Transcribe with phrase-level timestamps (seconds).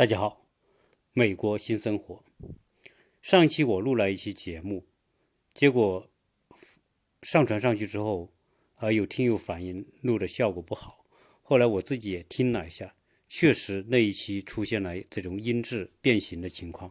[0.00, 0.46] 大家好，
[1.12, 2.24] 美国新生活。
[3.20, 4.86] 上期我录了一期节目，
[5.52, 6.08] 结果
[7.20, 8.32] 上传上去之后，
[8.76, 11.04] 啊，有听友反映录的效果不好。
[11.42, 12.94] 后来我自己也听了一下，
[13.28, 16.90] 确实那一期出现了这种音质变形的情况。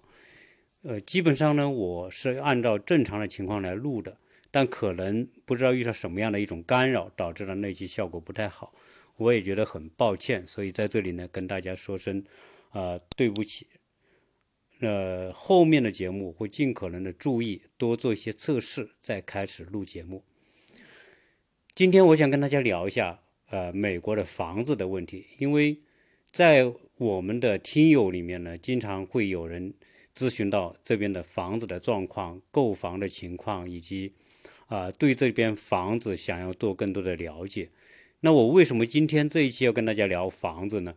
[0.84, 4.16] 呃，基本上呢，我是按照正常的情况来录的，
[4.52, 8.72] 但可能不知道遇到什么样的一种干扰，导致了那期效果不太好。
[9.16, 12.24] 我也觉得很抱歉，所以在这里呢，跟大家说声。
[12.70, 13.68] 啊，对不起，
[14.80, 20.24] 呃，后面的节目会尽可能的注意多做一些测试，再开始录节目。
[21.74, 25.80] 今天我想跟大家聊一下，呃，美国的房子的问题，因为
[26.32, 29.74] 在我们的听友里面呢，经常会有人
[30.14, 34.14] 咨询到这边的房子的状况、购房的情况，以及
[34.68, 37.70] 啊，对这边房子想要做更多的了解。
[38.20, 40.94] 那我为什么今天这一期要跟大家聊房子呢？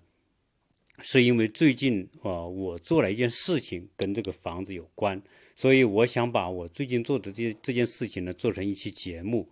[1.05, 5.21] 是因为最近啊，我做了一件事情跟这个房子有关，
[5.57, 9.51] 所以我想把我最近做的这这件事情呢，做成一期节目，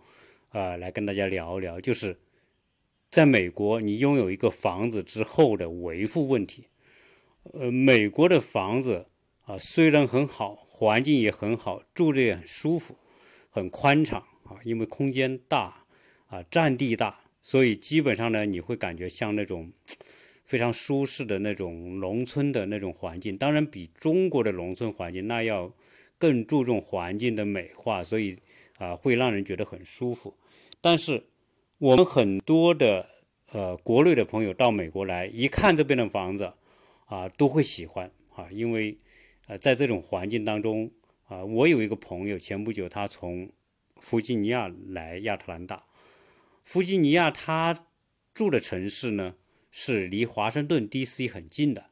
[0.51, 2.17] 啊，来跟大家聊一聊，就是
[3.09, 6.67] 在美国你拥有一个房子之后的维护问题。
[7.51, 9.07] 呃，美国的房子
[9.41, 12.95] 啊，虽然很好，环境也很好，住着也很舒服，
[13.49, 15.83] 很宽敞啊，因为空间大
[16.27, 19.69] 啊，占地大，所以基本上呢，你会感觉像那种。
[20.51, 25.73] 非常舒适的那种农村的那种环境，当然比中国的农村环境那要
[26.17, 28.37] 更注重环境的美化，所以
[28.77, 30.35] 啊会让人觉得很舒服。
[30.81, 31.23] 但是
[31.77, 33.07] 我们很多的
[33.53, 36.51] 呃国内的朋友到美国来，一看这边的房子
[37.05, 38.97] 啊都会喜欢啊，因为
[39.47, 40.91] 呃在这种环境当中
[41.29, 43.49] 啊，我有一个朋友前不久他从
[43.95, 45.85] 弗吉尼亚来亚特兰大，
[46.65, 47.85] 弗吉尼亚他
[48.33, 49.35] 住的城市呢。
[49.71, 51.27] 是离华盛顿 D.C.
[51.29, 51.85] 很近的，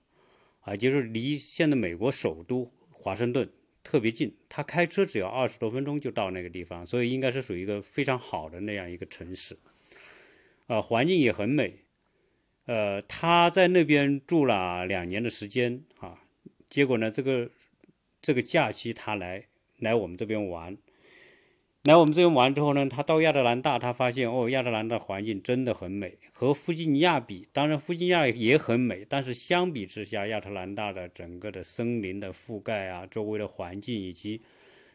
[0.59, 3.49] 啊，就是离现在美国首都华盛顿
[3.83, 9.57] 特别近，他开车只要二十多分钟就到那个地方，所以应该是属于一个非常好的那样一个城市，
[10.67, 11.85] 啊，环境也很美，
[12.65, 16.21] 呃，他在那边住了两年的时间啊，
[16.69, 17.49] 结果呢，这个
[18.21, 19.47] 这个假期他来
[19.77, 20.77] 来我们这边玩。
[21.83, 26.17] 来我们这边玩之后呢，他到亚特兰大，他发现哦，亚特兰大环境真的很美。
[26.33, 34.41] 和弗吉尼亚比，当然弗吉尼亚也很美，但是相比之下，亚特兰大的整个的森林的覆盖啊，周围的环境以及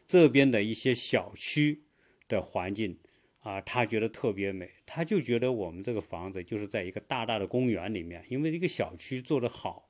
[0.05, 1.81] 这边的一些小区
[2.27, 2.95] 的环境
[3.39, 4.69] 啊，他觉得特别美。
[4.85, 9.89] 他就觉得我们这个房子就是在一个大大的公园里面，因为这个小区做得好，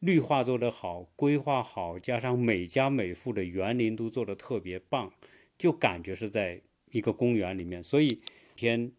[0.00, 5.10] 绿化做得好，规划好，加上每家每户的园林都做得特别棒。
[5.58, 8.20] 就感觉是在一个公园里面，所以
[8.54, 8.92] 天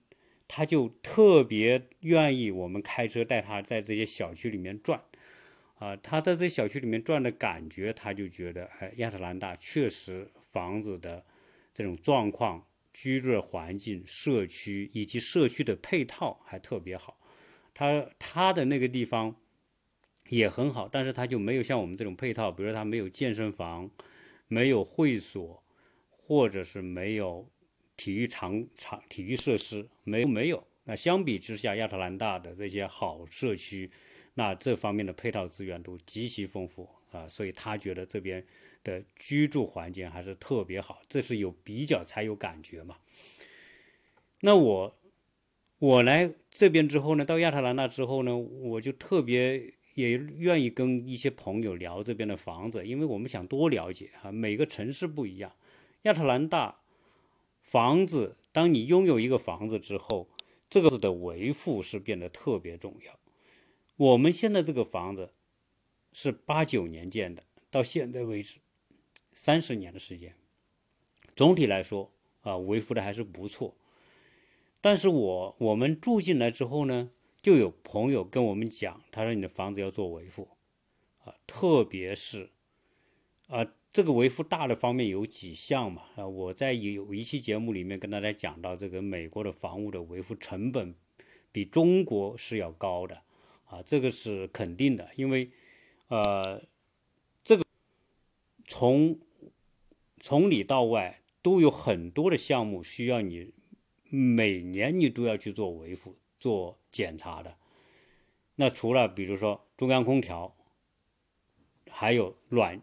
[0.47, 5.01] 他就特别愿意我们开车带他在这些小区里面转，
[5.75, 11.25] 啊，他在这小区里面转的感觉，他就觉得，哎，亚特兰大确实房子的
[11.73, 17.19] 这种状况、居住的环境、社区以及社区的配套还特别好。
[17.73, 19.35] 他他的那个地方
[20.29, 23.89] 也很好，但是他就没有像我们这种配套，比如说他没有健身房，
[24.47, 25.63] 没有会所。
[26.27, 27.47] 或者是没有
[27.95, 30.61] 体育场场体育设施，没没有。
[30.83, 33.89] 那相比之下，亚特兰大的这些好社区，
[34.33, 38.45] 那这方面的配套资源都极其丰富啊，所以他觉得这边
[38.83, 41.01] 的居住环境还是特别好。
[41.07, 42.97] 这是有比较才有感觉嘛。
[44.41, 44.97] 那我
[45.79, 55.49] 我来这边之后呢，到亚特兰大之后呢，我就特别也愿意跟一些朋友聊这边的房子，因为我们想多了解哈，每个城市不一样。
[56.07, 56.79] 亚特兰大
[57.61, 60.29] 房子，当你拥有一个房子之后，
[60.69, 63.19] 这个字的维护是变得特别重要。
[63.97, 65.33] 我们现在这个房子
[66.13, 68.59] 是八九年建的，到现在为止
[69.33, 70.33] 三十年的时间，
[71.35, 72.09] 总体来说
[72.41, 73.75] 啊，维护的还是不错。
[74.79, 77.11] 但是我我们住进来之后呢，
[77.41, 80.47] 就有朋友跟我们讲，他说你的房子要做维护
[81.25, 82.51] 啊，特别是
[83.47, 83.73] 啊。
[83.93, 86.03] 这个维护大的方面有几项嘛？
[86.15, 90.93] 啊，我在有一期节目里面跟大家讲到，这个美国的房屋的维护成本
[91.51, 93.23] 比中国是要高的，
[93.65, 95.49] 啊，这个是肯定的，因为，
[96.09, 96.61] 呃，
[97.43, 97.65] 这个
[98.67, 99.19] 从
[100.19, 103.51] 从里到外都有很多的项目需要你
[104.11, 107.57] 每年你都要去做维护、做检查的。
[108.57, 110.55] 那除了比如说中央空调，
[111.89, 112.79] 还有暖。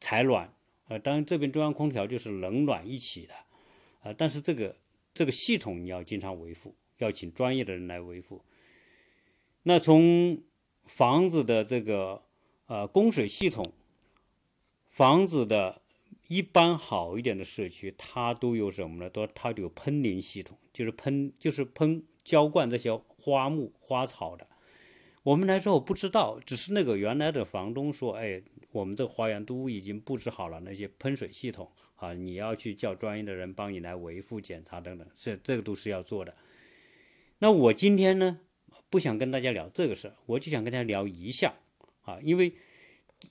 [0.00, 0.52] 采暖，
[0.88, 3.34] 呃，当然这边中央空调就是冷暖一起的，
[4.00, 4.76] 啊，但是这个
[5.14, 8.42] 这个系统你要经常维护，要请专业的人来维护。
[9.62, 10.42] 那从
[10.82, 12.22] 房子的这个
[12.66, 13.72] 呃供水系统，
[14.88, 15.82] 房子的
[16.28, 19.10] 一般好一点的社区，它都有什么呢？
[19.10, 24.46] 都它都有喷淋系统，就是喷就是喷浇灌这些花木花草的。
[25.24, 28.40] 我们来说我不知道，只是那个原来的房东说，哎，
[28.76, 36.34] 我们这个花园都已经布置好了那些喷水系统啊，你要去叫专业的人帮你来维护检查等等，这这个都是要做的。
[37.38, 38.40] 那我今天呢？
[38.90, 41.52] 不想跟大家聊这个事，我就想跟大家聊一项
[42.02, 42.52] 啊，因为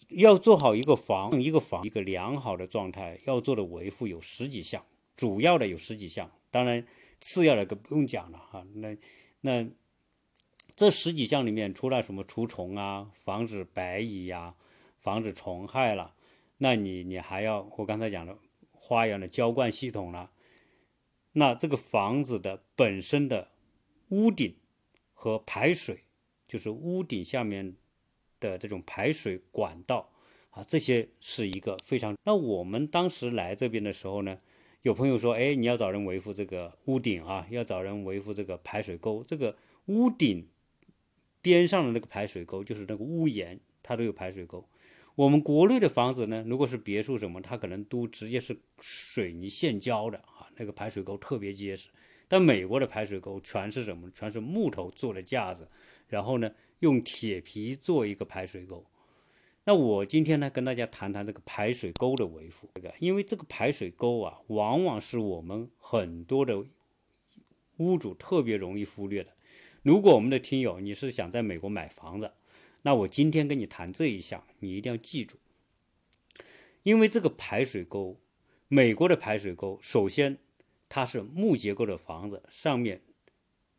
[0.10, 4.84] 要做好一个房，一个房一个良好的状态，要做的维护有十几项，
[5.16, 6.86] 主要的有十几项，当然
[7.22, 8.66] 次要的就不用讲了哈。
[8.74, 8.98] 那
[9.42, 9.66] 那
[10.76, 14.54] 这十几项里面，除了什么除虫啊、防止白蚁呀、
[15.06, 16.16] 防止虫害了，
[16.57, 18.36] 那你你还要我刚才讲的
[18.72, 20.31] 花园的浇灌系统了，
[21.34, 23.52] 那这个房子的本身的
[24.10, 24.56] 屋顶。
[25.18, 26.04] 和排水，
[26.46, 27.74] 就是屋顶下面
[28.42, 30.12] 的这种排水管道
[30.52, 32.13] 啊，这些是一个非常。
[32.25, 34.38] 那我们当时来这边的时候呢，
[34.81, 39.24] 有朋友说，哎，你要找人维护这个屋顶啊，要找人维护这个排水沟。
[39.24, 39.56] 这个
[39.86, 40.46] 屋顶
[41.42, 44.68] 边上的那个排水沟，就是那个屋檐，它都有排水沟。
[45.16, 51.90] 我们国内的房子呢，如果是别墅什么，它可能都直接是水泥现浇的啊，那个排水沟特别结实。
[52.28, 54.12] 但美国的排水沟全是什么？
[54.12, 55.70] 全是木头做的架子，
[56.10, 58.84] 然后呢，用铁皮做一个排水沟。
[59.64, 62.70] 那我今天呢，跟大家谈谈这个排水沟的维护。
[62.76, 66.62] 这个，因为这个排水沟啊，往往是我们很多的
[67.78, 69.32] 屋主特别容易忽略的。
[69.82, 72.32] 如果我们的听友你是想在美国买房子，
[72.86, 75.38] 那我今天跟你谈这一项，你一定要记住。
[76.84, 78.22] 因为这个排水沟，
[78.68, 80.38] 美国的排水沟，首先。
[80.88, 83.02] 它是木结构的房子，上面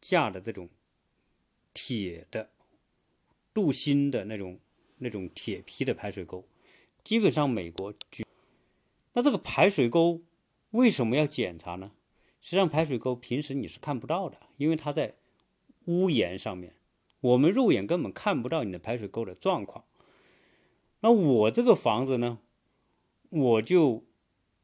[0.01, 0.69] 架的这种
[1.73, 2.51] 铁的
[3.53, 4.59] 镀锌的那种
[4.99, 6.45] 那种铁皮的排水沟，
[7.05, 7.95] 基本上美国。
[9.13, 10.21] 那这个排水沟
[10.73, 11.93] 为什么要检查呢？
[12.41, 15.15] 实际上，排水沟平时你是看不到的，因为它在
[15.85, 16.75] 屋檐上面，
[17.27, 19.85] 我们肉眼根本看不到你的排水沟的状况。
[21.01, 22.39] 那我这个房子呢，
[23.31, 24.05] 我就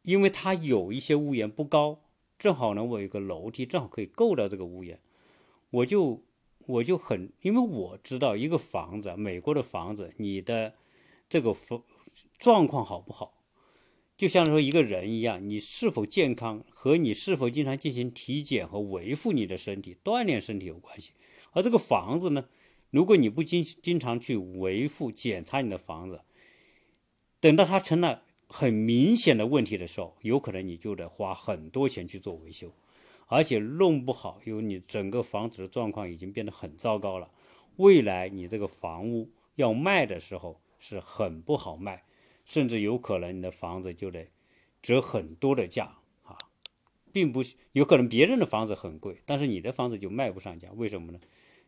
[0.02, 2.00] 因为它有一些屋檐不高。
[2.38, 4.98] 正好呢，我有个楼梯，正好可以够到这个屋檐，
[5.70, 6.24] 我就
[6.66, 10.74] 我就很，因为我知道一个房子，美国的房子，你的
[11.28, 11.84] 这个房
[12.38, 13.44] 状况好不好，
[14.16, 21.12] 就像说一个人一样，你是否健康和你是否经常进行体检和维护你的身体、锻炼身体有关系。
[21.52, 22.48] 而这个房子呢，
[22.90, 26.20] 如果你不经经常去维护、检查你的房子，
[27.40, 28.24] 等到它成了。
[28.54, 32.70] 很明显的问题的时候，有可能你就得花很多钱去做维修，
[33.26, 37.30] 而且弄不好，因为你整个房子的状况已经变得很糟糕了。
[37.76, 42.04] 未来你这个房屋要卖的时候是很不好卖，
[42.44, 44.28] 甚至有可能你的房子就得
[44.82, 46.36] 折很多的价啊，
[47.10, 50.68] 并不是有可能别人的房子很贵，但是你的房子就卖不上价。
[50.74, 51.18] 为什么呢？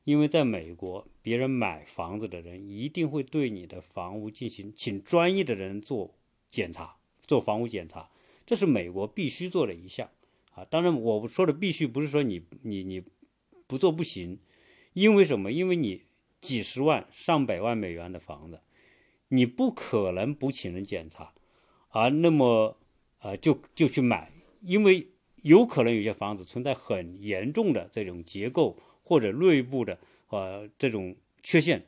[0.05, 6.15] 因为在美国，别人买房子的人一定会对你的房屋进行请专业的人做。
[6.51, 6.95] 检查
[7.27, 8.09] 做房屋检查，
[8.47, 10.09] 这是美国必须做的一项
[10.53, 10.65] 啊。
[10.65, 13.03] 当然，我说的必须不是说你你你
[13.67, 14.39] 不做不行，
[14.93, 15.51] 因为什么？
[15.51, 16.03] 因为你
[16.41, 18.61] 几十万上百万美元的房子，
[19.31, 21.35] 你不可能不请人检查，
[21.89, 22.79] 而那么
[23.19, 24.31] 呃就就去买，
[24.61, 25.09] 因为
[25.43, 29.97] 有可能有些房子存在很严重的这种结构或者内部的
[30.31, 31.87] 呃这种缺陷，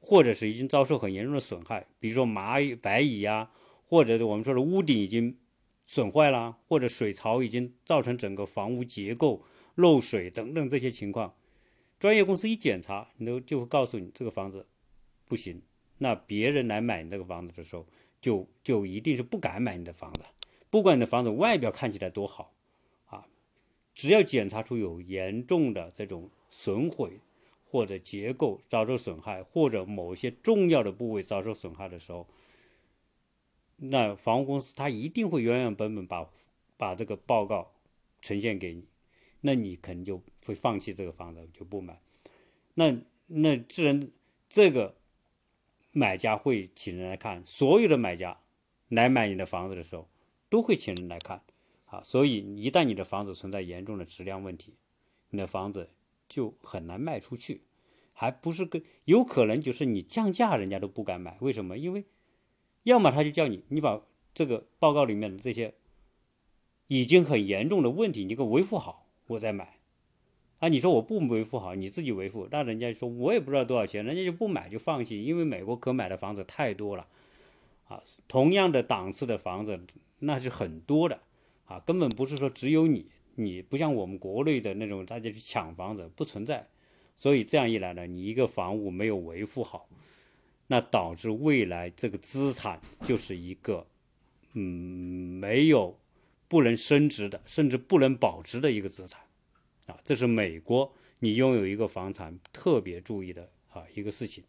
[0.00, 3.50] 或者是已经遭受很严重的损害，比如说蚂蚁、白蚁呀。
[3.90, 5.36] 或者我们说的屋顶已经
[5.84, 9.44] 损坏了，或者水槽已经造成整个房屋结构
[9.74, 11.34] 漏水等等这些情况，
[11.98, 14.64] 专业公司一检查，你都就会告诉你这个房子
[15.26, 15.60] 不行。
[15.98, 17.84] 那别人来买你这个房子的时候，
[18.20, 20.22] 就就一定是不敢买你的房子，
[20.70, 22.54] 不管你的房子外表看起来多好，
[24.00, 27.20] 只要检查出有严重的这种损毁，
[27.70, 32.26] 或者结构遭受损害，或者某些重要的部位遭受损害的时候。
[33.76, 36.26] 那房屋公司他一定会原原本本把
[36.78, 37.72] 把这个报告
[38.22, 38.86] 呈现给你，
[39.42, 42.00] 那你可能就会放弃这个房子就不买。
[42.72, 44.10] 那那自然
[44.48, 44.96] 这个
[45.92, 48.40] 买家会请人来看，所有的买家
[48.88, 50.08] 来买你的房子的时候
[50.48, 51.42] 都会请人来看
[51.90, 52.00] 啊。
[52.02, 54.74] 所以一旦你的房子存在严重的质量问题，
[55.28, 55.90] 你的房子
[56.28, 57.64] 就很难卖出去，
[58.14, 61.76] 还不是跟有可能就是你降价人家都不敢买，为什么？
[61.76, 62.06] 因为。
[62.84, 64.00] 要么他就叫你，你把
[64.32, 65.74] 这个报告里面的这些
[66.86, 69.76] 已经很严重的问题，你给我维护好，我再买。
[70.60, 77.06] 啊，你说我不维护好，你自己维护，那人家说我也不知道多少钱，人家就不买就放弃，因为美国可买的房子太多了，
[77.86, 79.78] 啊，同样的档次的房子
[80.20, 81.20] 那是很多的，
[81.70, 86.66] 啊，根本不是说只有你，你不像我们国内的那种大家去抢房子不存在，
[87.14, 89.88] 所以这样一来呢，你一个房屋没有维护好，
[90.66, 93.86] 那导致未来这个资产就是一个，
[94.54, 95.96] 嗯，没有
[96.48, 99.20] 不能升值的，甚至不能保值的一个资产。
[99.86, 104.42] 啊，这是美国你拥有一个房产特别注意的啊一个事情。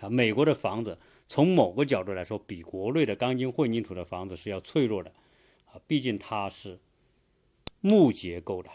[0.00, 0.98] 啊，美国的房子
[1.28, 5.10] 从某个角度来说，比国内的钢筋混凝土的房子是要脆弱的。
[5.72, 6.78] 啊，毕竟它是
[7.80, 8.70] 木结构的。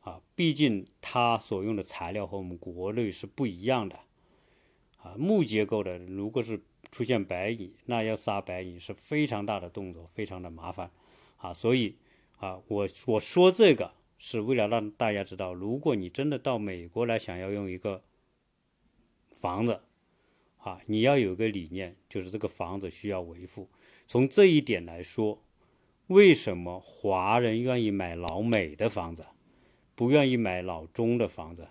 [0.00, 3.98] 啊，毕竟它所用的材料和我们国内是不一样的。
[4.98, 10.90] 啊，木结构的如果是出现白蚁，那要杀白蚁是非常大的动作，非常的麻烦。
[11.36, 11.96] 啊，所以。
[12.40, 18.02] 啊，我我说这个是为了让大家知道，如果你真的到美国来想要用一个
[19.30, 19.82] 房子，
[20.56, 23.68] 啊，你要有个理念，就是这个房子需要维护。
[24.10, 25.40] 从这一点来说，
[26.08, 29.24] 为什么华人愿意买老美的房子，
[29.94, 31.68] 不愿意买老中的房子？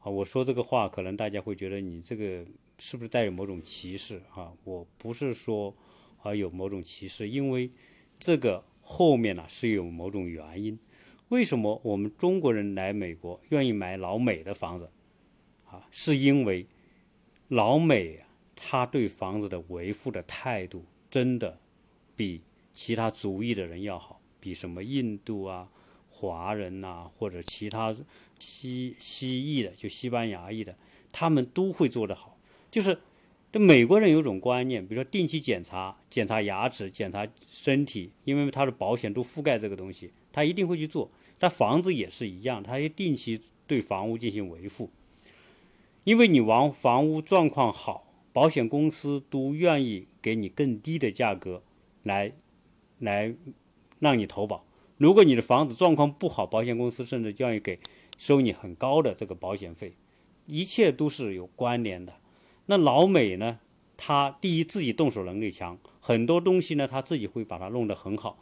[0.00, 2.44] 啊，我说这个话，可能大家会觉得你这个
[2.80, 4.20] 是不是带有某种歧视？
[4.34, 5.72] 啊，我不是说
[6.24, 7.70] 啊有某种歧视，因为
[8.18, 8.64] 这个。
[8.88, 10.78] 后面呢是有某种原因，
[11.30, 14.90] 为什么我们中国人来美国愿意买老美的房子
[15.64, 15.86] 啊？
[15.90, 16.66] 是因为
[17.48, 18.20] 老美
[18.56, 21.58] 他对房子的维护的态度真的
[22.16, 22.40] 比
[22.72, 25.68] 其他族裔的人要好，比什么印度啊、
[26.08, 27.94] 华人呐或者其他
[28.38, 30.76] 西西裔的，就西班牙裔的，
[31.12, 32.36] 他们都会做得好，
[32.70, 32.98] 就是。
[33.52, 41.10] 这美国人有种观念，比如说定期检查、检查牙齿、检查身体，因为他的保险都覆盖这个东西，他一定会去做。
[41.38, 44.90] 但房子也是一样，他要定期对房屋进行维护。
[46.04, 51.62] 因为你房房屋状况好，保险公司都愿意给你更低的价格
[52.06, 52.32] 来
[53.00, 53.34] 来
[53.98, 54.64] 让你投保。
[54.96, 57.80] 如果你的房子状况不好，保险公司甚至愿意给
[58.16, 59.94] 收你很高的这个保险费。
[60.46, 62.14] 一切都是有关联的。
[62.66, 63.58] 那老美呢？
[63.98, 68.38] 他第一自己动手能力强，很多东西呢他自己会把它弄得很好。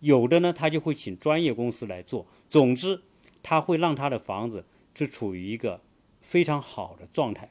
[0.00, 2.26] 有的呢他就会请专业公司来做。
[2.48, 3.02] 总之，
[3.42, 5.82] 他会让他的房子是处于一个
[6.22, 7.50] 非常好的状态，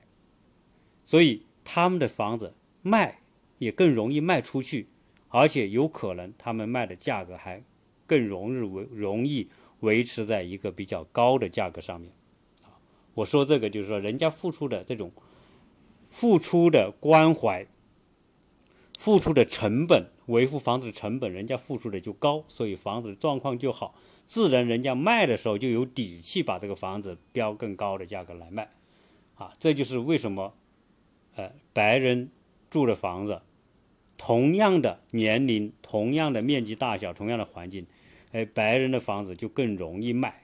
[1.06, 3.22] 所以他们的房子卖
[3.60, 4.88] 也更容易卖出去，
[5.34, 7.62] 而且有可能他们卖的价格还
[8.06, 9.50] 更容易维容易
[9.80, 12.14] 维持在一个比较高的价格上面。
[13.16, 15.12] 我说这个就是说人家付出的这种。
[16.16, 17.66] 付出的关怀，
[19.00, 23.96] 付出的成本，维护房子的成本，人家付出的就高，所以房子状况就好，
[24.28, 28.70] 自然人家卖的时候就有底气把这个房子标更高的价格来卖，
[29.34, 30.54] 啊，这就是为什么，
[31.34, 32.30] 呃，白人
[32.70, 33.42] 住的房子，
[34.18, 37.86] 同样的年龄，同样的面积大小，同样的环境，
[38.32, 40.44] 哎，白人的房子就更容易卖。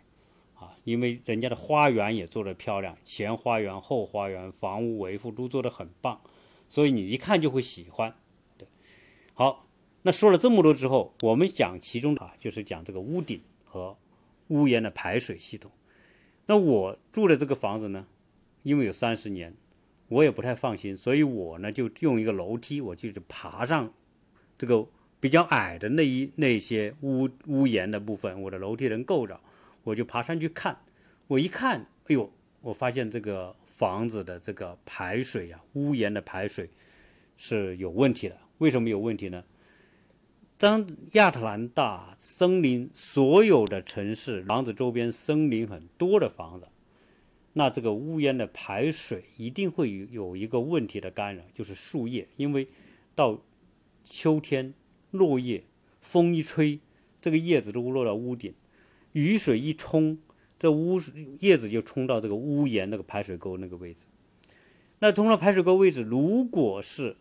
[0.55, 6.19] 啊因为人家的花园也做得漂亮，前花园、后花园、房屋维护都做得很棒，
[6.67, 8.15] 所以你一看就会喜欢。
[8.57, 8.67] 对，
[9.33, 9.67] 好，
[10.01, 13.95] 那说了这么多之后，我们讲其中啊，就是讲这个屋顶和
[14.47, 15.71] 屋檐的排水系统。
[16.47, 18.07] 那我住的这个房子呢，
[18.63, 19.55] 因为有三十年，
[20.09, 23.93] 我也不太放心，所以我呢就用一个楼梯，我就是爬上
[24.57, 24.85] 这个
[25.19, 29.39] 比较矮的那一那些屋屋檐的部分，我的楼梯能够着。
[29.83, 30.77] 我就爬上去看，
[31.27, 36.69] 我一看，哎呦，我发现这个房子的这个排水啊，屋檐的排水
[37.37, 38.37] 是有问题的。
[38.57, 39.43] 为什么有问题呢？
[40.57, 46.67] 当亚特兰大森林所有的城市房子周边森林很多的房子，
[47.53, 52.67] 那这个屋檐的排水一定会有有一个问题的干扰，就是树叶，因为
[53.15, 53.41] 到
[54.03, 54.73] 秋天
[55.11, 55.63] 落叶，
[55.99, 56.79] 风一吹，
[57.21, 58.53] 这个叶子都落到屋顶。
[59.13, 60.19] 雨水一冲，
[60.59, 61.01] 这屋
[61.39, 64.05] 叶子就冲到这个屋檐那个排水沟那个位置。
[64.99, 67.17] 那通了排水沟位置，如果是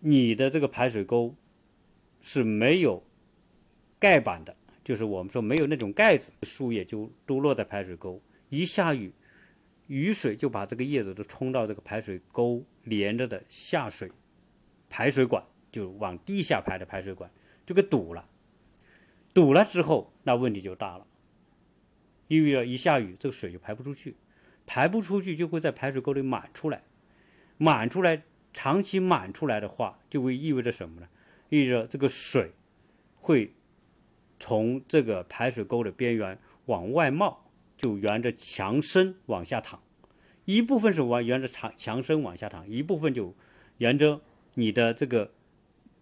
[0.00, 1.34] 你的这个排水沟
[2.20, 3.02] 是没有
[3.98, 8.22] 盖板的，就是我们说没有那种盖子，树叶就都落在排水沟。
[8.48, 9.12] 一下雨，
[9.92, 14.10] 雨水就把这个叶子都冲到这个排水沟连着的下水
[14.88, 17.30] 排水管，就往地下排的排水管
[17.66, 18.26] 就给堵了。
[19.34, 21.06] 堵了之后，那问题就大了，
[22.28, 24.16] 因为一下雨，这个水就排不出去，
[24.64, 26.84] 排不出去就会在排水沟里满出来，
[27.58, 28.22] 满出来，
[28.54, 31.08] 长期满出来的话，就会意味着什么呢？
[31.50, 32.52] 意味着这个水
[33.14, 33.52] 会
[34.40, 37.41] 从这个排水沟的边缘往外冒，
[37.82, 39.80] 就沿着墙身往下淌；
[40.44, 43.34] 一部分是往沿着墙墙身往下淌，一部分就
[43.78, 44.20] 沿着
[44.54, 45.32] 你的这个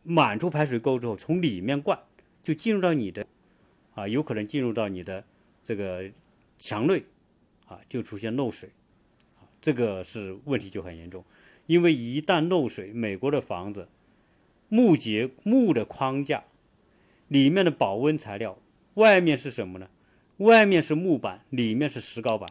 [0.02, 1.98] 满出排水沟之后，从里面灌，
[2.42, 3.26] 就进入到你的
[3.94, 5.24] 啊，有可能进入到你的
[5.64, 6.10] 这个
[6.58, 7.02] 墙内
[7.66, 8.68] 啊，就出现漏水
[9.38, 11.24] 啊，这个是问题就很严重。
[11.64, 13.88] 因为一旦漏水，美国的房子
[14.68, 16.44] 木结木的框架
[17.28, 18.58] 里面的保温材料，
[18.94, 19.88] 外面是什么呢？
[20.40, 22.46] 外面是木板，里面是石膏板，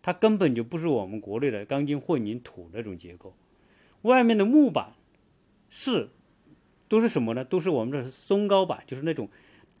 [0.00, 3.34] 它根本就不是我们国内的钢筋混凝土那种结构。
[4.02, 4.92] 外面的木板
[5.68, 6.10] 是
[6.86, 7.44] 都是什么呢？
[7.44, 9.28] 都是我们的松糕板，就是那种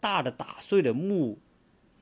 [0.00, 1.38] 大的打碎的木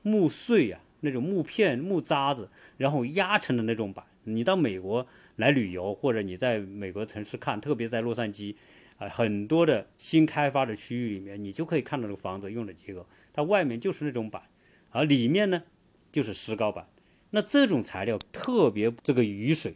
[0.01, 4.05] 木碎呀，那种木片、木渣子，然后压成的那种板。
[4.23, 5.05] 你到美国。
[5.37, 8.53] 来旅游，或者你在美国城市看，特别在洛杉矶，
[8.97, 14.43] 啊，很多的新开发的区域里面，你就可以看到这个房子用的结构，它外面就是那种板，
[14.91, 15.63] 而里面呢
[16.11, 16.87] 就是石膏板。
[17.31, 19.75] 那这种材料特别这个雨水，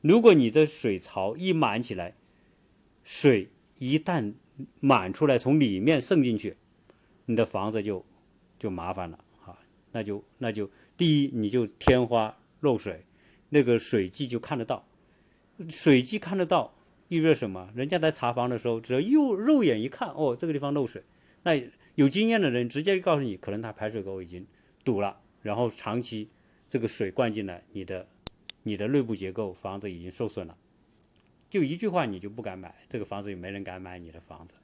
[0.00, 2.14] 如果你的水槽一满起来，
[3.04, 4.34] 水一旦
[4.80, 6.56] 满出来从里面渗进去，
[7.26, 8.04] 你的房子就
[8.58, 9.58] 就麻烦了啊，
[9.92, 13.04] 那就那就第一你就天花漏水。
[13.50, 14.88] 那个水迹就看得到，
[15.70, 16.74] 水迹看得到，
[17.06, 17.70] 意味着什么？
[17.76, 21.04] 人家在查房的时候，只要肉肉眼一看，哦，这个地方漏水，
[21.44, 21.52] 那
[21.96, 24.46] 有经验的人直接告诉你，可能他排水沟已经
[24.84, 26.30] 堵了，然后长期
[26.68, 28.06] 这个水灌进来，你的
[28.62, 30.56] 你的内部结构房子已经受损了，
[31.50, 34.54] 就一句话你就不敢买这个房子，也没人敢买你的房子，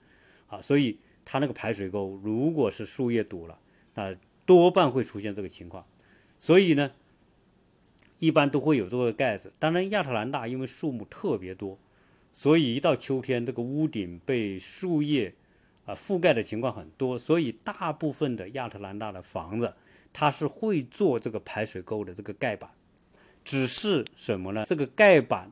[0.47, 3.59] 啊，所以它那个排水沟如果是树叶堵了，
[3.95, 4.15] 那
[4.47, 5.85] 多半会出现这个情况，
[6.39, 6.93] 所以呢。
[8.19, 9.52] 一般都会有这个盖子。
[9.59, 11.76] 当然，亚特兰大因为树木特别多，
[12.30, 15.35] 所以一到秋天，这个屋顶被树叶
[15.95, 17.19] 覆盖的情况很多。
[17.19, 19.75] 所以，大部分的亚特兰大的房子，
[20.13, 22.71] 它是会做这个排水沟的这个盖板。
[23.45, 24.65] 只是什么呢？
[24.67, 25.50] 这个盖板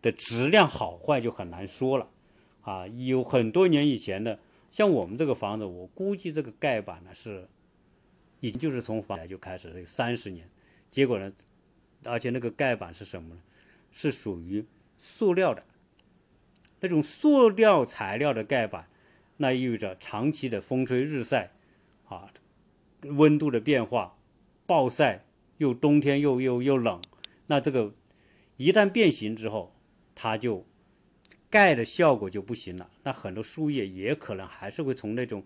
[0.00, 2.08] 的质量好坏就很难说了
[2.62, 2.86] 啊。
[2.86, 4.38] 有很多年以前的，
[4.70, 7.48] 像我们这个房子，我估计这个盖板呢是
[8.40, 10.48] 已经就是从房来就开始这三十年，
[10.90, 11.32] 结果呢？
[12.04, 13.40] 而且那个盖板是什么呢？
[13.90, 14.64] 是属于
[14.98, 15.64] 塑料的，
[16.80, 18.86] 那种塑料材料的盖板，
[19.38, 21.52] 那意味着长期的风吹日晒，
[22.06, 22.30] 啊，
[23.02, 24.16] 温度的变化，
[24.66, 25.24] 暴晒，
[25.58, 27.00] 又冬天又又又冷，
[27.48, 27.94] 那这个
[28.56, 29.74] 一旦变形之后，
[30.14, 30.64] 它就
[31.50, 32.90] 盖的效果就不行了。
[33.02, 35.44] 那很多树叶也可能还是会从那种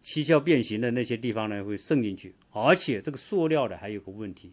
[0.00, 4.52] 七窍变形的那些地方呢会渗进去，而且这个塑料的还有个问题。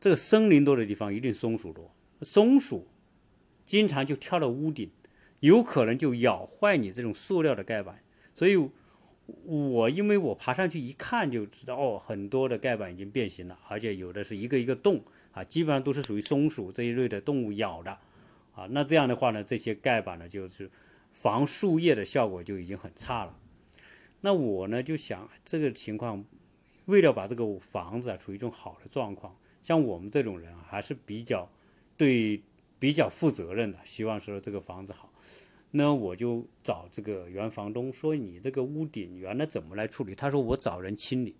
[0.00, 2.86] 这个森林多的地方一定松鼠多，松鼠
[3.64, 4.90] 经常就跳到屋顶，
[5.40, 8.02] 有可能就咬坏你这种塑料的盖板。
[8.36, 8.54] 所以，
[9.46, 17.98] 我因为我爬上去一看就知道，哦，很多的盖板已经变形了，而且有的是一个一个洞啊，基本上都是属于松鼠这一类的动物咬的
[18.54, 18.68] 啊。
[18.72, 20.70] 那这样的话呢，这些盖板呢就是
[21.12, 23.34] 防树叶的效果就已经很差了。
[24.20, 26.22] 那我呢就想，这个情况
[26.84, 29.34] 为了把这个房子啊处于一种好的状况。
[29.62, 31.50] 像我们这种人啊，还是比较
[31.96, 32.42] 对
[32.78, 35.10] 比较负责任的，希望说这个房子好。
[35.76, 41.36] 那我就找这个原房东说：“你这个屋顶原来怎么来处理？”他说：“我找人清理。”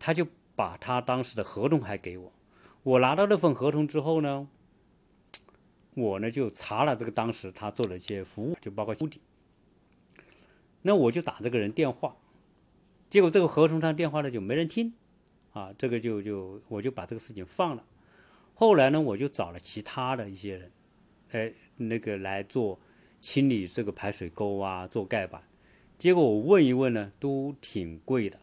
[0.00, 2.32] 他就把他当时的合同还给我。
[2.82, 4.48] 我拿到那份合同之后呢，
[5.94, 9.20] 我呢就查了这个当时他做的一些服务，就包括屋顶。
[10.82, 12.16] 那我就打这个人电话，
[13.08, 14.92] 结果这个合同上电话呢就没人听。
[15.52, 17.84] 啊，这个就就我就把这个事情放了。
[18.54, 20.72] 后来呢，我就找了其他的一些人，
[21.30, 22.80] 哎，那个来做
[23.22, 25.40] 清理这个排水沟啊，做盖板。
[25.96, 28.38] 结果我问一问呢，都挺贵的。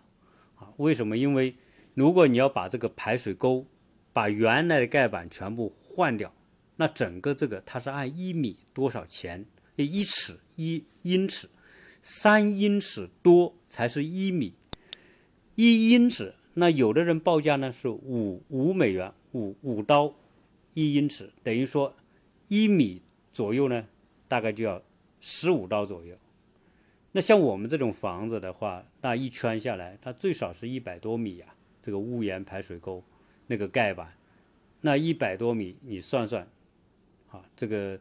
[0.56, 1.16] 啊，为什么？
[1.18, 1.54] 因为
[1.94, 3.68] 如果你要把这个排水沟，
[4.14, 6.34] 把原来的盖板全部换掉，
[6.78, 9.46] 那整个这个它是按一米多少钱？
[9.76, 11.48] 一尺一英尺，
[12.02, 14.54] 三英尺多才是一米，
[15.56, 16.34] 一英尺。
[16.56, 20.14] 那有的人报价呢是五五美元，五五刀
[20.74, 21.96] 一英尺，等于说
[22.50, 23.88] 一米左右呢，
[24.30, 24.82] 大概就要
[25.20, 26.16] 十五刀左右。
[27.12, 31.48] 那像我们这种房子的话，那一圈下来，它最少是一百多米呀。
[31.82, 33.04] 这个屋檐排水沟
[33.48, 34.14] 那个盖板，
[34.82, 36.48] 那一百多米，你算算，
[37.32, 38.00] 啊，这个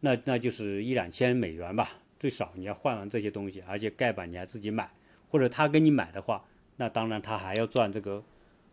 [0.00, 4.90] 那那就是一两千美元吧，最少你要换完这些东西，而且盖板你还自己买，
[5.28, 6.44] 或者他给你买的话。
[6.76, 8.24] 那当然，他还要赚这个，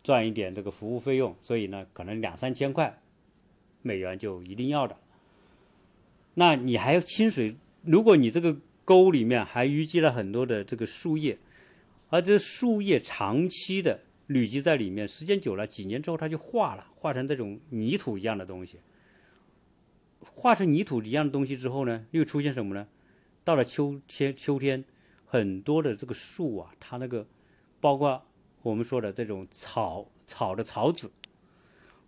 [0.02, 3.00] 赚一点这个服务费用，所以呢，可能两三千块
[3.82, 4.98] 美元就一定要的。
[6.40, 11.38] 那你还要清水，如果你这个沟里面还淤积了很多的这个树叶，
[12.08, 18.80] 而这树叶长期的累积在里面，时间久了，几年之后它就化了，化成这种泥土一样的东西。
[20.22, 22.88] 化成泥土一样的东西之后呢，又出现什么呢？
[23.44, 24.86] 到了秋天，秋天
[25.26, 27.28] 很多的这个树啊，它那个
[27.82, 28.24] 包括
[28.62, 31.12] 我们说的这种草草的草籽，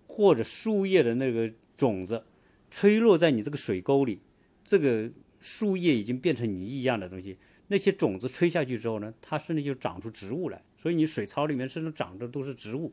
[0.07, 2.23] 或者树叶的那个种子，
[2.71, 4.19] 吹落在你这个水沟里，
[4.63, 7.37] 这个树叶已经变成泥一样的东西。
[7.67, 10.61] 那些种子吹下去之后呢，它甚至就长出植物来。
[10.77, 12.91] 所以你水槽里面甚至长的都是植物，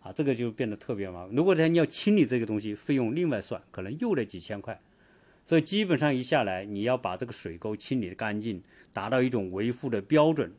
[0.00, 1.34] 啊，这个就变得特别麻烦。
[1.34, 4.80] 如果你要清理这个东西，费用另外算，可能又得几千块。
[5.44, 10.52] 所以基本上一下来，你要把这个水沟清理干净，达到一种维护的标准，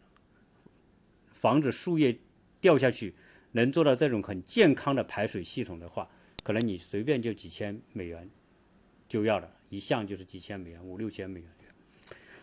[1.28, 2.18] 防止树叶
[2.60, 3.16] 掉下去，
[3.54, 6.10] 能做到这种很健康的排水系统的话，
[6.44, 8.30] 可能你随便就几千美元
[9.08, 11.50] 就要了，一项就是几千美元，五六千美元。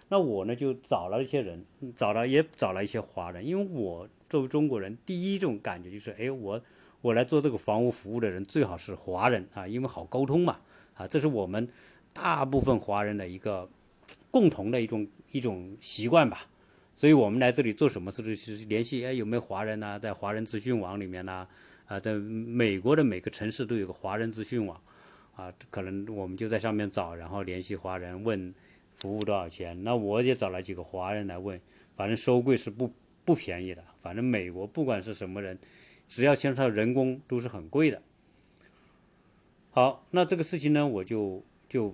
[0.09, 1.65] 那我呢就找了一些人，
[1.97, 6.63] 找了也找了一些华人，因为我作为中国人，第一种感觉就是，哎，我
[7.01, 10.61] 我来做这个房屋服务的人最好是华人啊，因为好沟通嘛，
[10.95, 11.67] 啊，这是我们
[12.13, 13.69] 大部分华人的一个
[14.31, 16.47] 共同的一种一种习惯吧。
[16.95, 19.99] 所以我们来这里做什么事都是联系，哎，有没有华人呢？
[19.99, 21.49] 在华人资讯网里面呢，
[21.87, 24.79] 啊，在美国的每个城市都有个华人资讯网，
[25.35, 28.55] 啊，可能我们就在上面找，然后联系华人问。
[28.95, 29.83] 服务多少钱？
[29.83, 31.59] 那我也找了几个华人来问，
[31.97, 32.93] 反正收贵是不
[33.25, 33.83] 不便宜的。
[34.03, 35.59] 反正美国不管是什么人，
[36.09, 38.01] 只要牵扯到人工都是很贵的。
[39.71, 41.93] 好，那这个事情呢，我就就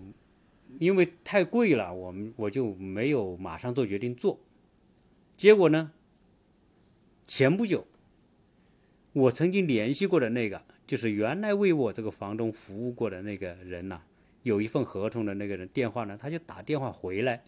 [0.80, 4.38] 因为太贵了，我们我就没有马上做决定做。
[5.36, 5.92] 结果呢，
[7.26, 7.86] 前不久
[9.12, 14.00] 我曾经联系过的那个，就是原来为我这个房东服务过的那个人呐。
[14.44, 17.44] 有一份合同的那个人电话呢，他就打电话回来，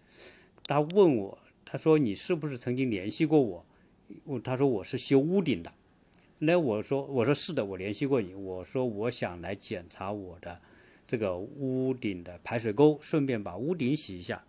[0.66, 3.64] 他问我，他说你是不是曾经联系过我？
[4.24, 5.72] 我他说我是修屋顶的，
[6.40, 8.34] 那我说我说是的，我联系过你。
[8.34, 10.60] 我说我想来检查我的
[11.06, 14.44] 这个屋顶的排水沟，顺便把屋顶洗一下。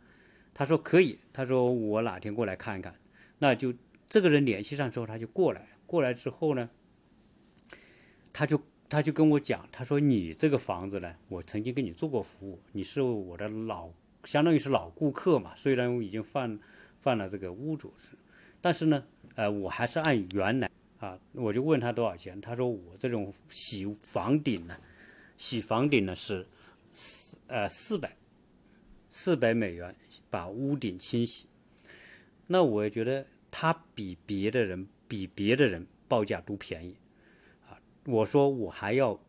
[0.54, 2.94] 他说可以，他说我哪天过来看一看。
[3.40, 3.74] 那就
[4.10, 6.70] 这个人联系上之后，他就过来，过来之后呢，
[8.34, 8.62] 他就。
[8.92, 13.90] 他就跟我讲，他说你这个房子呢，我曾经给你做过服务，你是我的老，
[14.26, 15.56] 相当于是老顾客嘛。
[15.56, 16.60] 虽然我已经犯
[17.00, 17.94] 犯了这个屋主，
[18.60, 19.02] 但是呢，
[19.36, 24.78] 呃，我还是按原来啊，我就问他多少钱，他说我这种洗房顶呢，
[25.38, 26.46] 洗房顶呢是
[26.92, 28.14] 四呃四百
[29.10, 29.96] 四百美元
[30.30, 31.48] 把屋顶清洗。
[32.48, 36.94] 那我觉得他比别的人比别的人报价都便宜。
[38.06, 39.20] 我说我还要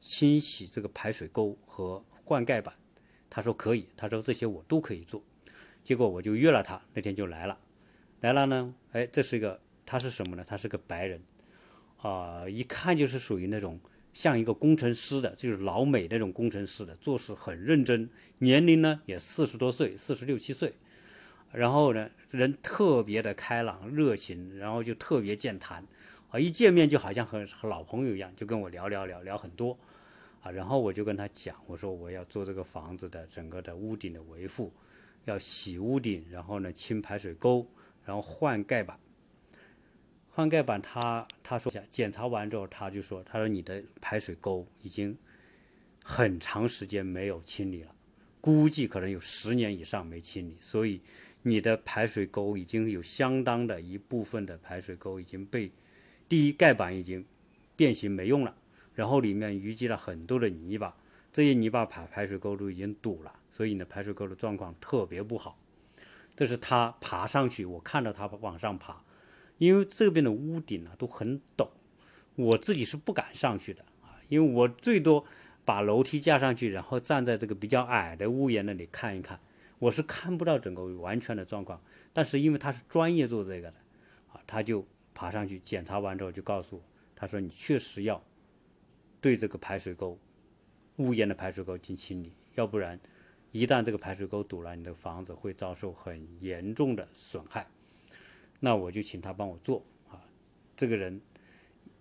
[0.00, 2.74] 清洗这个排水沟和换盖板，
[3.28, 5.22] 他说可以，他说这些我都可以做。
[5.82, 7.58] 结果我就约了他，那天就来了。
[8.20, 10.44] 来了呢，哎，这是一个他是什么呢？
[10.46, 11.22] 他是个白人，
[11.98, 13.78] 啊，一看就是属于那种
[14.12, 18.08] 像一个工程师的，就是老美那种工程师的，做事很认真。
[18.38, 20.74] 年龄呢也四十多岁，四十六七岁。
[21.52, 25.86] 然后呢，人特别的开朗热情，然后就特别健谈。
[26.38, 29.78] 一见面就好像和和老朋友一样，就跟我聊聊聊聊很多，
[30.42, 34.72] 啊，然后我就跟他讲，我说我要做这个房子的整个的屋顶的维护，
[35.24, 37.66] 要洗屋顶，然后呢清排水沟，
[38.04, 38.98] 然后换盖板。
[40.30, 45.16] 换盖板，他他说检查完之后，他就说，他说你的排水沟已经
[46.02, 47.94] 很长时间没有清理了，
[48.40, 51.00] 估计可能有十年以上没清理，所以
[51.42, 55.72] 你的排水沟已经有相当的一部分的排水沟已经被。
[56.28, 57.24] 第一，盖板已经
[57.76, 58.52] 变形没用了，
[58.94, 60.96] 然后里面淤积了很多的泥巴，
[61.32, 65.56] 这些泥巴把排水沟都已经堵了，所以呢，排水沟的状况特别不好。
[66.34, 69.04] 这是他爬上去，我看到他往上爬，
[69.58, 71.68] 因为这边的屋顶呢都很陡，
[72.34, 75.24] 我自己是不敢上去的啊，因为我最多
[75.64, 79.38] 把楼梯架上去，然后站在这个比较矮的屋檐那里看一看，
[79.78, 81.80] 我是看不到整个完全的状况。
[82.12, 83.76] 但是因为他是专业做这个的，
[84.32, 84.84] 啊，他就。
[85.16, 86.82] 爬上去检查完之后，就告诉我，
[87.16, 88.22] 他说你确实要
[89.18, 90.18] 对这个排水沟、
[90.98, 93.00] 屋檐的排水沟进行清理，要不然
[93.50, 97.66] 一旦这个排水沟堵了，你的房子会遭受很严重的损害。
[98.60, 100.20] 那我就请他帮我做啊。
[100.76, 101.22] 这个人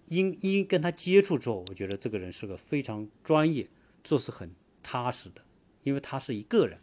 [0.07, 3.69] 因因跟他接触之后，我觉得这个人是个非常专业、
[4.03, 5.41] 做事很踏实的，
[5.83, 6.79] 因为他是一个人。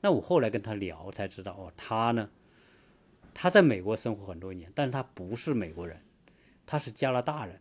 [0.00, 2.30] 那我后来跟他聊才知道，哦，他呢。
[3.38, 6.00] 他在美国生活很多年，但是他不是美国人，
[6.64, 7.60] 他是加拿大人。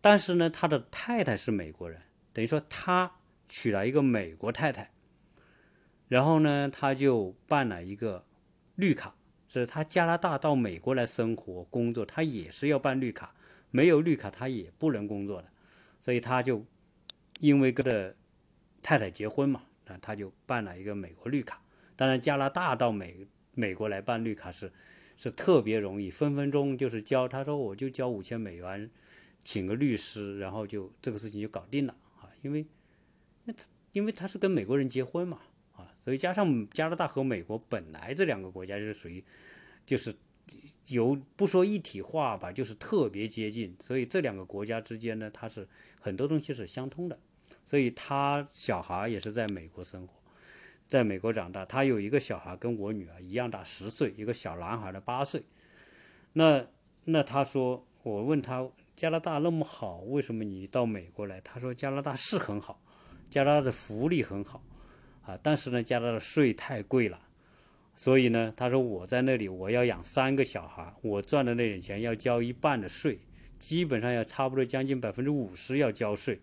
[0.00, 2.00] 但是呢，他的太太是美国人，
[2.32, 3.16] 等于说他
[3.48, 4.92] 娶了一个美国太太。
[6.06, 8.24] 然后呢，他就办了一个
[8.76, 9.16] 绿卡，
[9.48, 13.34] 是他加拿大到美国来生活工作，他也是要办绿卡。
[13.72, 15.48] 没有绿卡他也不能工作的，
[16.00, 16.64] 所以他就
[17.40, 18.14] 因为跟的
[18.80, 21.60] 太太结婚嘛，那他就办了一个美国绿卡。
[21.96, 24.72] 当然，加拿大到美美国来办绿卡是
[25.16, 28.90] 是特别容易，分分钟就是交，他说我就交五千美元，
[29.42, 32.66] 请个律师，然后就这个事情就搞定了啊，因为
[33.44, 35.40] 那他因为他是跟美国人结婚嘛
[35.72, 35.92] 啊。
[35.96, 39.22] 所以加上加拿大和美国本来这两个国家是属于，
[39.86, 40.14] 就是
[40.88, 43.76] 有不说一体化吧，就是特别接近。
[43.80, 45.68] 所以这两个国家之间呢，它是
[46.00, 47.18] 很多东西是相通的。
[47.66, 50.12] 所以他小孩也是在美国生活，
[50.94, 51.64] 在美国长大。
[51.64, 55.42] 他有一个小孩跟我女儿一样大，十岁，一个小男孩的八岁。
[56.34, 56.64] 那
[57.04, 61.40] 那他说，我问他加拿大那么好，为什么你到美国来？
[61.40, 62.80] 他说加拿大是很好，
[63.28, 64.62] 加拿大的福利很好。
[65.22, 67.18] 啊，但是呢，加拿大的税太贵了，
[67.96, 73.18] 所以呢，他说我在那里我要养三个小孩，我赚的那点钱要交一半的税，
[73.58, 76.40] 基本上要差不多将近百分之五十要交税，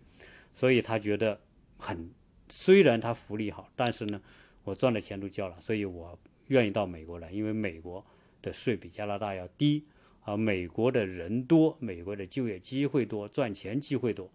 [0.52, 1.40] 所以他觉得
[1.78, 2.10] 很，
[2.48, 4.20] 虽然他福利好，但是呢，
[4.64, 8.04] 我赚的钱都交了，所以我愿意到美国来，因为美国
[8.40, 9.86] 的税比加拿大要低，
[10.22, 14.30] 啊，美国的人多，美国的就业机会多，赚钱机会多，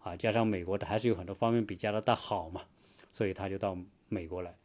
[0.00, 2.64] 啊，加上美国的还是有很多方面比加拿大好嘛。
[3.10, 3.76] 所以他就到
[4.08, 4.56] 美国来，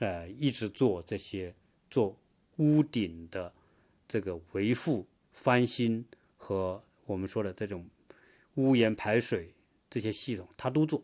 [0.00, 1.54] 呃，一直做这些
[1.90, 2.18] 做
[2.56, 3.52] 屋顶的
[4.06, 6.04] 这个维护、翻新
[6.36, 7.88] 和我们说的这种
[8.56, 9.54] 屋檐排水
[9.88, 11.02] 这些系统，他都做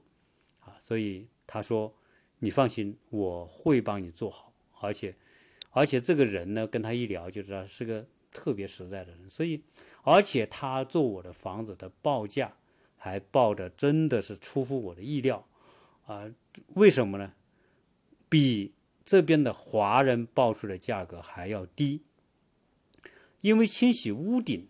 [0.59, 0.77] 啊。
[0.79, 1.95] 所以他说
[2.41, 5.15] ：“你放心，我会帮你做好。”而且，
[5.71, 9.29] 而且这个人呢，跟他一聊就知道是个特别实在的人。
[9.29, 9.63] 所以，
[10.03, 12.57] 而且他做我的房子的报价
[12.97, 15.47] 还报的真的是出乎我的意料。
[16.07, 16.29] 啊，
[16.75, 17.35] 为什么呢？
[18.29, 18.75] 比
[19.05, 22.03] 这边的华人报出的价格还要低。
[23.41, 24.69] 因为清洗屋顶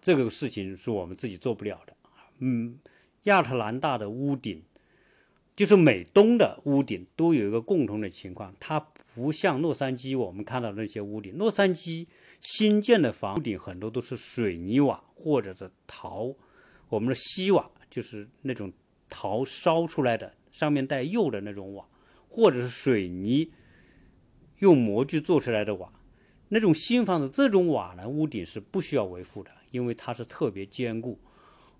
[0.00, 1.96] 这个事情是我们自己做不了的。
[2.38, 2.78] 嗯，
[3.24, 4.62] 亚特兰大的屋顶，
[5.60, 8.80] 就是美东的屋顶，都有一个共同的情况，它
[9.14, 11.36] 不像洛杉矶我们看到的那些屋顶。
[11.36, 12.06] 洛杉矶
[12.40, 16.34] 新建的房屋顶很多都是水泥瓦或者是陶，
[16.88, 18.72] 我们的锡瓦就是那种
[19.10, 20.32] 陶烧出来的。
[20.50, 21.86] 上面带釉的那种瓦，
[22.30, 23.50] 或者是水泥
[24.60, 25.92] 用模具做出来的瓦，
[26.48, 31.18] 那种新房子这种瓦呢，屋顶是不需要维护的，因为它是特别坚固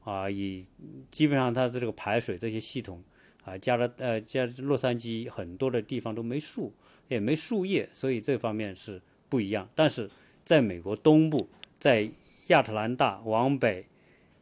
[0.04, 0.28] 啊。
[0.28, 0.66] 以
[1.10, 3.02] 基本上它的这个排水这些系统
[3.44, 6.72] 啊，加了呃加洛杉矶很多的地方都没树，
[7.08, 9.68] 也没树叶，所以这方面是不一样。
[9.74, 10.10] 但是
[10.44, 11.48] 在美国东部，
[11.78, 12.10] 在
[12.48, 13.86] 亚特兰大往北，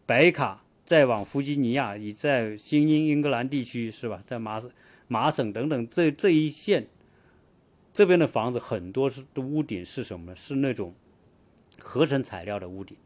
[0.06, 0.64] 北卡。
[0.88, 4.22] 再往弗吉尼亚，你在新英英格兰地区是吧？
[4.24, 4.58] 在麻
[5.06, 6.87] 麻省等等这这一线，
[7.92, 10.34] 这边的房子很多是的屋顶是什么呢？
[10.34, 10.94] 是那种
[11.78, 12.96] 合成材料的屋顶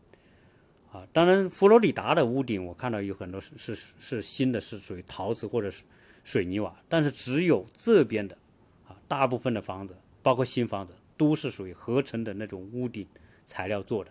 [0.93, 1.07] 啊。
[1.13, 5.85] 当然，佛罗里达的屋顶我看到有很多是是是新的，是属于陶瓷或者是
[6.23, 6.77] 水泥瓦。
[6.89, 8.39] 但是只有这边的
[8.87, 13.07] 啊，大部分的房子，包括新房子，都是属于合成的那种屋顶
[13.45, 14.11] 材料做的。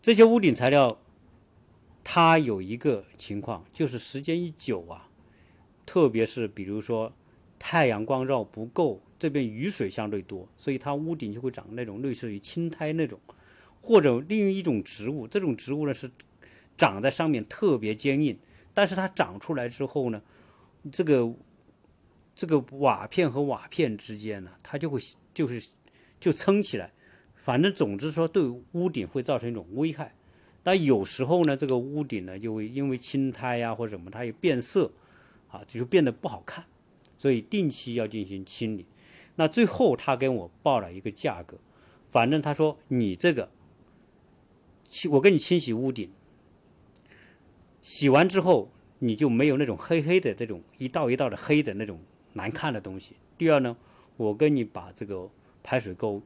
[0.00, 0.98] 这些屋顶材料。
[2.04, 5.08] 它有一个情况，就是时间一久啊，
[5.86, 7.12] 特别是比如说
[7.60, 13.20] 太阳光照不够，这边雨水相对多，所以它屋顶就会长那种类似于青苔那种，
[13.82, 15.28] 或者另一种植物。
[15.28, 16.10] 这种植物呢是
[16.78, 18.38] 长在上面特别坚硬，
[18.72, 20.22] 但是它长出来之后呢，
[20.90, 21.34] 这个
[22.34, 24.98] 这个瓦片和瓦片之间呢，它就会
[25.34, 25.68] 就是
[26.18, 26.92] 就撑起来，
[27.34, 28.42] 反正总之说对
[28.72, 30.14] 屋顶会造成一种危害。
[30.62, 34.92] 但有时候呢，这个屋顶呢就会因为青苔呀或者什么，它也变色，
[35.50, 36.64] 啊，就变得不好看，
[37.18, 38.86] 所以定期要进行清理。
[39.34, 41.58] 那最后他跟我报了一个价格，
[42.10, 43.50] 反正他说你这个
[44.92, 46.10] 清，我给你清洗屋顶，
[47.80, 51.98] 洗完之后你就没有那种黑黑的这种一道一道的黑的那种
[52.34, 53.16] 难看的东西。
[53.38, 53.74] 第二呢，
[54.18, 55.30] 我跟你把这个
[55.62, 56.20] 排水沟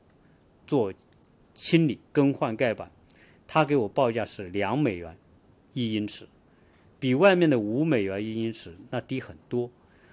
[0.67, 0.93] 做
[1.55, 2.91] 清理，更换盖板。
[3.47, 5.17] 他给我报价是两美元
[5.73, 6.27] 一英尺，
[6.99, 9.71] 比外面的五美元一英尺那低很多，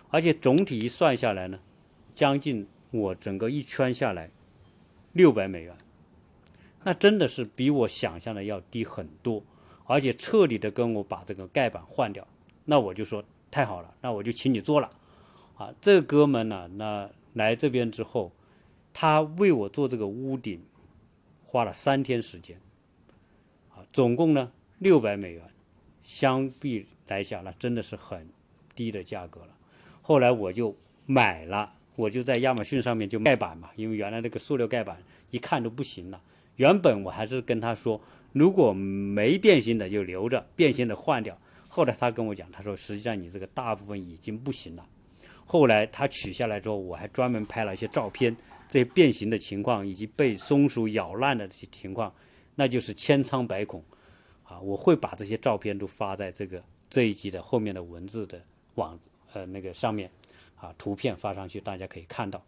[0.09, 1.59] 而且总体一算下来呢，
[2.13, 4.29] 将近我整个一圈下来
[5.11, 5.75] 六百美元，
[6.83, 9.43] 那真的是比我想象的要低很多，
[9.85, 12.27] 而且彻底的跟我把这个盖板换掉，
[12.65, 14.89] 那我就说太好了，那我就请你做了，
[15.55, 18.31] 啊，这哥们呢，那来这边之后，
[18.93, 20.63] 他为我做这个屋顶
[21.43, 22.57] 花了三天时间。
[23.69, 25.41] 啊总共呢六百美元，
[26.03, 28.27] 相比来讲，那真的是很
[28.75, 29.49] 低的价格了。
[30.01, 36.21] 后来我就买了，我就在亚马逊上面就盖板嘛，因为原来那个塑料盖板一看都不行了，
[36.55, 37.99] 原本我还是跟他说，
[38.31, 41.37] 如果没变形的就留着，变形的换掉。
[41.67, 44.87] 后来他跟我讲，他说实际上你这个大部分已经不行了。
[45.45, 48.35] 后来他取下来之后，我还专门拍了一些照片，
[48.69, 52.13] 这些变形的情况以及被松鼠咬烂的这些情况，
[52.55, 53.83] 那就是千疮百孔。
[54.43, 58.39] 啊，我会把这些照片都发在这个这一集的后面的文字的
[58.75, 58.99] 网
[59.33, 60.11] 呃那个上面，
[60.55, 62.43] 啊，图片发上去，大家可以看到。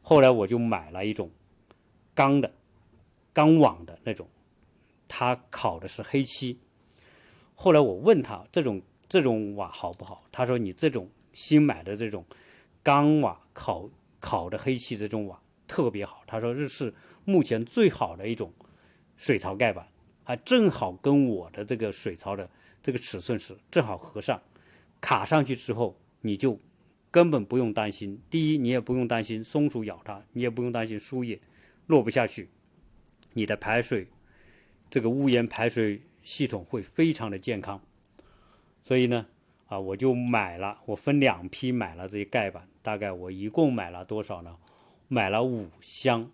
[0.00, 1.30] 后来我就买了一种
[2.14, 2.52] 钢的
[3.32, 4.28] 钢网的那种，
[5.08, 6.58] 他烤的是黑漆。
[7.54, 10.24] 后来我问他这种这种瓦好不好？
[10.32, 12.24] 他说你这种新买的这种
[12.82, 13.88] 钢瓦烤
[14.18, 16.22] 烤的黑漆这种瓦特别好。
[16.26, 16.92] 他说这是
[17.24, 18.52] 目前最好的一种
[19.16, 19.86] 水槽盖板，
[20.24, 22.48] 还正好跟我的这个水槽的
[22.82, 24.40] 这个尺寸是正好合上。
[25.00, 26.58] 卡上去之后你就。
[27.12, 31.40] 根本不用担心，第一，你也不用担心松鼠咬它，你也不用担心树叶
[31.88, 32.48] 落不下去，
[33.32, 34.08] 你的排水
[34.90, 37.80] 这个屋檐排水系统会非常的健康。
[38.82, 39.26] 所以呢，
[39.66, 44.56] 啊，我就买了，我分两批买了这些盖板，大概我一共买了多少呢？
[45.08, 46.30] 买了五箱，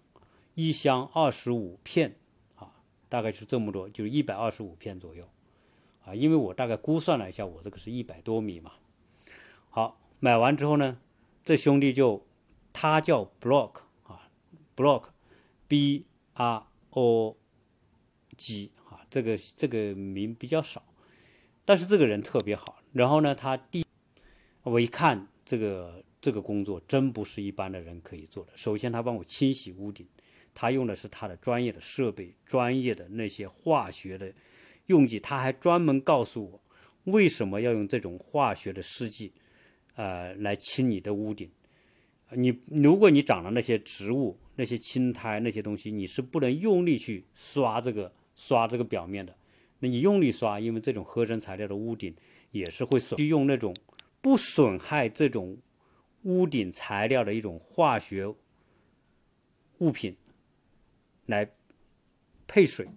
[0.54, 2.14] 一箱二十五片，
[2.54, 2.72] 啊，
[3.08, 5.28] 大概是这么多，就是一百二十五片左右，
[6.04, 8.72] 啊，因为我大概估算了一下，我这个是一百多米嘛，
[9.70, 10.00] 好。
[10.18, 10.98] 买完之后呢，
[11.44, 12.26] 这兄弟就
[12.72, 14.30] 他叫 Block 啊
[14.74, 16.62] ，Block，B R
[16.96, 17.36] O
[18.38, 20.82] G 啊，这个这个名比较少，
[21.66, 22.82] 但是这个人特别好。
[22.92, 23.84] 然后呢，他第
[24.62, 28.52] 我一看这个这个工作真不是一般的人可以做的。
[28.54, 30.08] 首先，他帮我清洗屋顶，
[30.54, 34.32] 他用的是他的专业的设备、专业的那些化学的
[34.86, 36.62] 用剂，他还专门告诉我
[37.04, 39.32] 为什么要用这种化学的试剂。
[39.96, 41.50] 呃，来清你的屋顶。
[42.32, 49.36] 你如果你长了那些植物、那些青苔、那些东西，你是不能用力去刷这个刷这个表面的。
[49.78, 52.14] 那你用力刷，因为这种合成材料的屋顶
[52.50, 53.16] 也是会损。
[53.18, 53.74] 就用那种
[54.20, 55.58] 不损害这种
[56.22, 58.26] 屋顶材料的一种化学
[59.78, 60.16] 物品
[61.26, 61.52] 来
[62.46, 62.88] 配水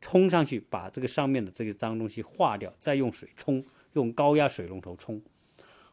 [0.00, 5.22] 冲上去，把这个上面的这个脏东西化掉，再用水冲，用高压水龙头冲。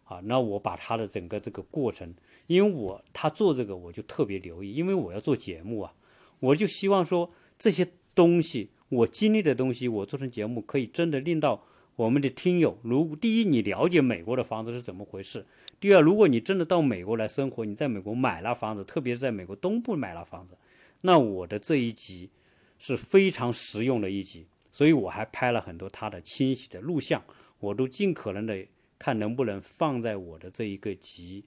[0.03, 2.13] 啊，那我把它的整个这个过程，
[2.47, 5.93] 因为我他做这个我就特别留意，因为我要做节目啊，
[6.39, 11.63] 我就希望说这些东西我经历的东西，我做成节目可以真的令到
[11.95, 15.45] 我们的听友，如第一你了解美国的房子是怎么回事，
[15.79, 20.57] 第二如果你真的到美国来生活，你在美国买了房子，特别是在美国东部买了房子，
[21.01, 22.29] 那我的这一集
[22.77, 27.23] 是非常实用的一集，所以我还拍了很多他的清洗的录像，
[27.59, 28.65] 我都尽可能的。
[29.03, 31.43] 看能不能放在我的这一个集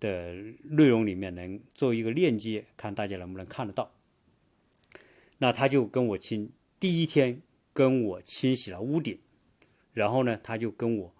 [0.00, 3.92] 的内容里面，能做一个链接，看大家能不能看得到。
[5.38, 9.20] 那他就跟我清，第一天跟我清洗了屋顶，
[9.92, 11.14] 然后呢，他就跟我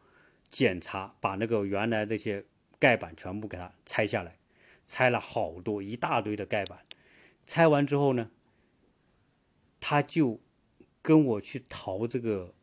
[0.50, 2.44] 检查，把那个原来那些
[2.78, 4.38] 盖板全部给它拆下来，
[4.86, 6.80] 拆了好多一大堆的盖板。
[7.46, 8.30] 拆完之后呢，
[9.78, 10.40] 他就
[11.02, 12.54] 跟我去淘这个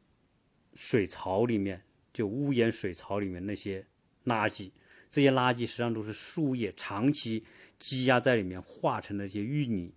[0.73, 1.83] 水槽里面。
[2.15, 3.87] 就屋檐水槽里面那些
[4.23, 4.71] 垃圾，
[5.15, 7.45] 这些垃圾实际上都是树叶长期
[7.79, 9.93] 积压在里面化成的一些淤泥。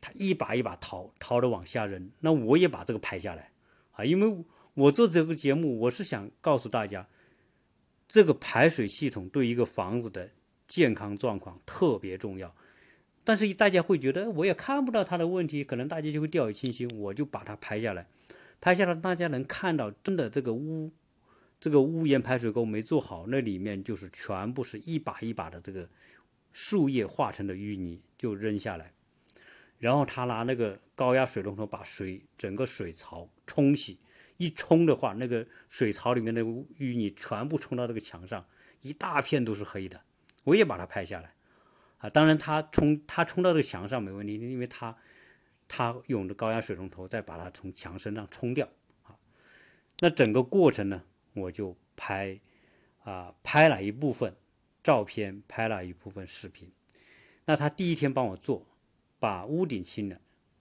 [0.00, 2.12] 他一把一把掏，掏着往下扔。
[2.20, 3.50] 那我也把这个拍下来
[3.90, 7.08] 啊，因为我做这个节目，我是想告诉大家，
[8.06, 10.30] 这个排水系统对一个房子的
[10.68, 12.54] 健康状况特别重要。
[13.24, 16.88] 但是大家会觉得我也看不到他的问题，可能大家就会掉以轻心。
[16.96, 18.06] 我就把它拍下来，
[18.60, 20.92] 拍下来大家能看到真的这个屋。
[21.60, 25.88] 这个屋檐排水沟没做好，那里面就是全部是一把一把的这个
[26.52, 28.92] 树叶化成的淤泥，就扔下来。
[29.78, 33.98] 然后他拿那个高压水龙头把水整个水槽冲洗，
[34.36, 38.46] 一冲的话，那个水槽里面的淤泥全部冲到这个墙上，
[38.82, 40.00] 一大片都是黑的。
[40.44, 41.34] 我也把它拍下来
[41.98, 42.10] 啊。
[42.10, 44.96] 当然他冲他冲到这个墙上没问题，因为他
[45.66, 48.68] 他用的高压水龙头再把它从墙身上冲掉
[49.02, 49.16] 啊。
[50.00, 51.02] 那整个过程呢？
[51.34, 52.40] 我就拍，
[53.02, 54.34] 啊，拍了一部分
[54.82, 56.72] 照片，拍了一部分视频。
[57.44, 58.66] 那他第一天帮我做，
[59.18, 60.20] 把屋顶清了，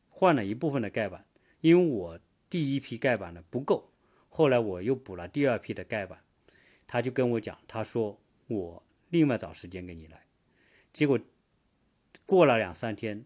[0.10, 1.26] 换了一部分的盖板，
[1.62, 2.20] 因为我
[2.50, 3.90] 第一批盖板呢不够，
[4.30, 6.20] 后来我又补了第二批的盖板。
[6.86, 10.26] 他就跟我讲，他说我另外找时间给你来。
[10.92, 11.20] 结果
[12.26, 13.26] 过了两三天，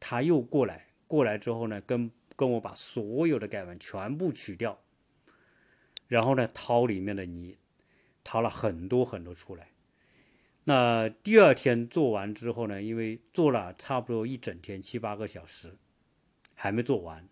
[0.00, 4.78] 他又过来，过来之后呢，跟跟我把所有的盖板全部取掉。
[6.12, 7.56] 然后呢，掏里面的泥，
[8.22, 9.68] 掏了很多很多出来。
[10.64, 15.74] 那第二天做完之后呢，因为做了差不多一整天七八个小时，
[16.54, 17.26] 还没做完。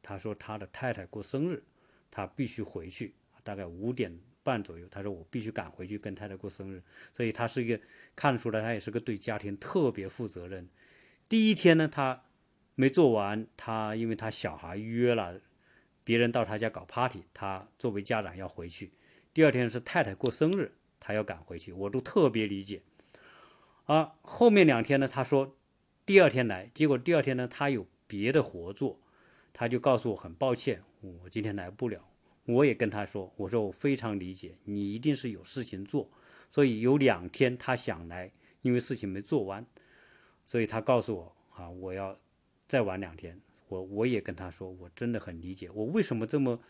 [0.00, 1.64] 他说他的太太过生日，
[2.08, 4.86] 他必须回去，大概五点半左右。
[4.88, 6.80] 他说我必须赶回去跟太太过生日，
[7.12, 7.80] 所以他是一个
[8.14, 10.68] 看出来，他也是个对家庭特别负责任。
[11.28, 12.22] 第一天呢，他
[12.76, 15.40] 没做完，他因为他小孩约了
[16.04, 18.92] 别人到他家搞 party，他作为家长要回去。
[19.32, 20.72] 第二天是太太过生日。
[21.02, 22.82] 他要赶回去，我都特别理解。
[23.86, 25.56] 啊，后面两天呢，他说
[26.04, 29.00] 第二天来，结果第二天呢，他有别的活做，
[29.50, 32.06] 他就告诉我很抱歉，我今天来不了。
[32.44, 36.10] 我也跟他说，我说我非常理解，你一定是有事情做，
[36.50, 38.30] 所以有两天他想来，
[38.60, 39.64] 因为事情没做完，
[40.44, 42.20] 所以他告诉我啊，我要
[42.68, 43.40] 再晚两天。
[43.70, 46.60] 我我也跟他说，我真的很理解，我为什么这么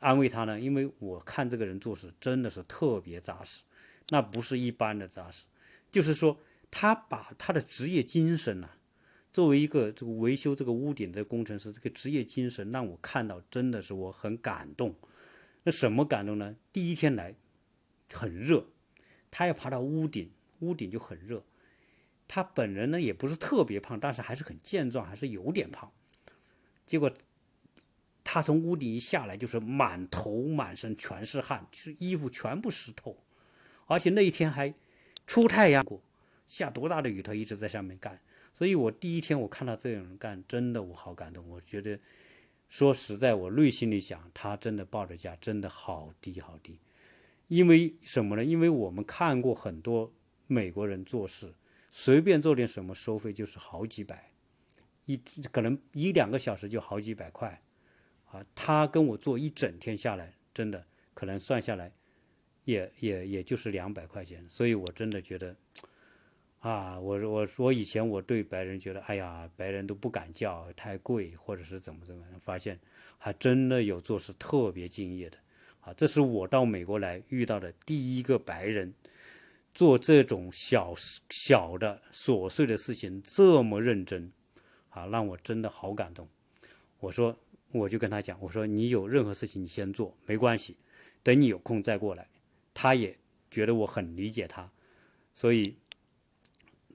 [0.00, 0.58] 安慰他呢？
[0.58, 3.62] 因为我看这个人做事真的是特别扎实。
[4.08, 5.44] 那不是一般的扎实，
[5.90, 6.38] 就是说，
[6.70, 8.70] 他把他的职业精神呐，
[9.32, 14.94] 作为一个这个维修这个屋顶的工程师，这个职业精神让我看到，真的是我很感动。
[15.64, 16.54] 那什么感动呢？
[16.72, 17.34] 第一天来
[18.12, 18.66] 很热，
[19.30, 20.30] 他要爬到屋顶，
[20.60, 21.44] 屋顶就很热。
[22.28, 25.92] 他本人呢也不是特别胖，但是还是很健壮，还是有点胖。
[26.86, 27.12] 结果
[28.24, 33.18] 他从屋顶一下来，就是满头满身全是汗，就是衣服全部湿透。
[33.86, 34.72] 而且那一天还
[35.26, 36.00] 出太阳过，
[36.46, 38.18] 下多大的雨，他一直在上面干。
[38.54, 41.46] 所以我第一天我看到这种人干，真的我好感动。
[41.48, 41.98] 我觉得
[42.68, 46.78] 说实在，我内心里想，他真的报的价真的好低好低。
[47.48, 48.44] 因为什么呢？
[48.44, 50.12] 因为我们看过很多
[50.48, 51.54] 美国人做事，
[51.90, 54.32] 随便做点什么收费就是好几百，
[55.06, 55.16] 一
[55.50, 57.60] 可能一两个小时就好几百块。
[58.26, 60.84] 啊，他跟我做一整天下来，真的
[61.14, 61.90] 可能算下来。
[62.64, 65.54] 也也也就是两百块钱，所以我真的觉得，
[66.58, 72.76] 啊，我我我以前我对白人觉得，哎呀，白人都不敢叫，太贵，或者是怎么怎么，发现
[73.18, 75.38] 还真的有做事特别敬业的，
[75.78, 78.92] 啊，这是我到美国来遇到的第一个白人，
[79.72, 80.92] 做这种小
[81.30, 84.32] 小的琐碎的事情这么认真，
[84.96, 86.26] 啊，让我真的好感动。
[87.00, 87.38] 我说，
[87.72, 90.74] 我就跟他讲，我说你有任何事情你先做，没关系，
[91.22, 92.26] 等你有空再过来。
[92.72, 93.14] 他也
[93.50, 94.70] 觉得我很理解他，
[95.34, 95.76] 所以，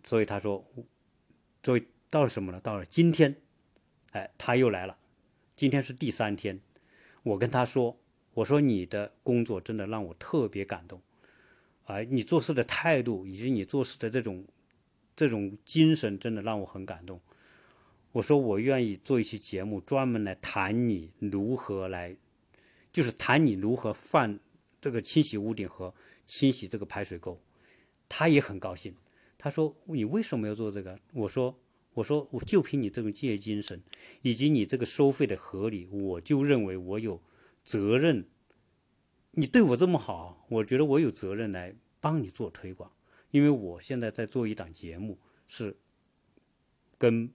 [0.03, 0.65] 所以他说，
[1.63, 2.59] 所以到了什么呢？
[2.59, 3.35] 到了今天，
[4.13, 4.97] 哎，他又来了。
[5.55, 6.59] 今天是第三天，
[7.21, 7.95] 我跟他说，
[8.33, 10.99] 我说你的工作真的让我特别感动，
[11.85, 14.43] 啊，你做事的态度以及你做事的这种
[15.15, 17.21] 这种精神，真的让我很感动。
[18.12, 22.16] 我说我愿意做一期节目，专门来谈你如何来，
[22.91, 24.39] 就是谈你如何犯。
[24.82, 25.93] 这个清洗屋顶和
[26.26, 27.39] 清洗这个排水沟，
[28.09, 28.95] 他也很高兴。
[29.38, 31.55] 他说：“你为什么要做这个？”我说
[31.93, 33.80] ：“我说我就凭你这种敬业精神，
[34.24, 37.22] 以及你这个收费的合理，我就认为我有
[37.64, 38.26] 责任。
[39.34, 42.91] 你对我这么好，我觉得我有责任来帮你做推广。
[43.30, 45.78] 因为我现在在做一档节目，是
[46.97, 47.32] 跟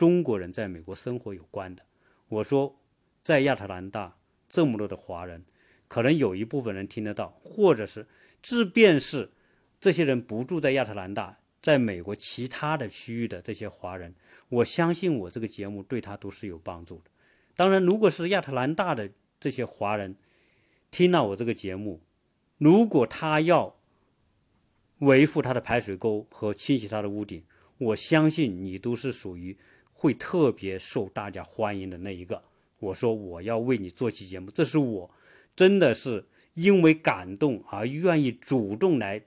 [0.00, 1.82] 中国人在美国生活有关的。
[2.26, 2.80] 我说，
[3.22, 4.16] 在亚特兰大
[4.48, 5.44] 这么多的华人。”
[5.88, 8.06] 可能有一部分人听得到，或者是，
[8.40, 9.32] 即便是
[9.78, 14.14] 这些人不住在亚特兰大，在美国其他的区域的这些华人，
[14.48, 17.10] 我相信我这个节目对他都是有帮助的。
[17.54, 20.16] 当然，如果是亚特兰大的这些华人
[20.90, 22.00] 听了我这个节目，
[22.56, 23.76] 如果他要
[25.00, 27.44] 维护他的排水沟和清洗他的屋顶，
[27.76, 29.58] 我相信你都是属于
[30.00, 32.42] 会特别受大家欢迎的那一个。
[32.78, 35.10] 我说我要为你做期节目，这是我。
[35.54, 36.24] 真的是
[36.54, 39.22] 因为感动而愿意主动来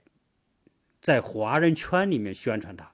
[1.00, 2.92] 在华人圈里面宣传他，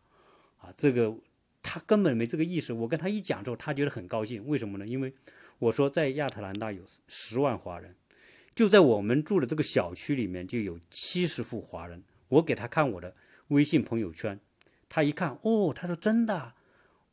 [0.58, 1.16] 啊，这个
[1.62, 2.74] 他根本没这个意识。
[2.74, 4.46] 我跟他一讲之后，他觉得很高兴。
[4.46, 4.86] 为什么呢？
[4.86, 5.14] 因为
[5.58, 7.96] 我说在亚特兰大有十万华人，
[8.54, 12.02] 就在我们住的这个小区里面就有七十户华人。
[12.28, 13.16] 我给他看我的
[13.48, 14.38] 微信朋友圈，
[14.90, 16.52] 他一看，哦，他说真的。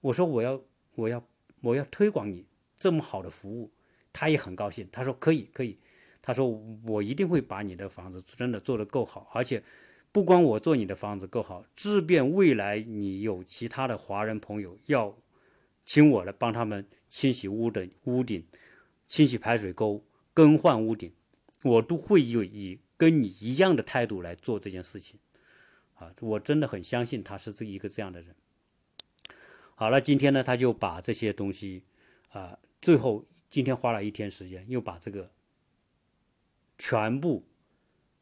[0.02, 0.62] 我说我要
[0.96, 1.24] 我要
[1.62, 2.46] 我要推广你
[2.76, 3.72] 这么好的服务，
[4.12, 4.88] 他也很高兴。
[4.92, 5.78] 他说可以可以。
[6.20, 6.46] 他说
[6.84, 9.64] ：“我一定会把你的房子真的做得够好，而且
[10.12, 15.18] 不光我做你的房子够好，即便未来你有其他的华人朋友要
[15.86, 18.46] 请我来帮他们清洗屋的屋顶、
[19.08, 21.14] 清洗排水沟、更换屋顶，
[21.64, 25.18] 我都会以以跟你一样的态度来做这件事情。
[25.94, 28.36] 啊，我真的很相信他是这一个这样的人。
[29.80, 31.84] 好了，今天呢，他就把这些东西
[32.30, 35.32] 啊，最后今天花了一天时间，又把这个。”
[36.80, 37.44] 全部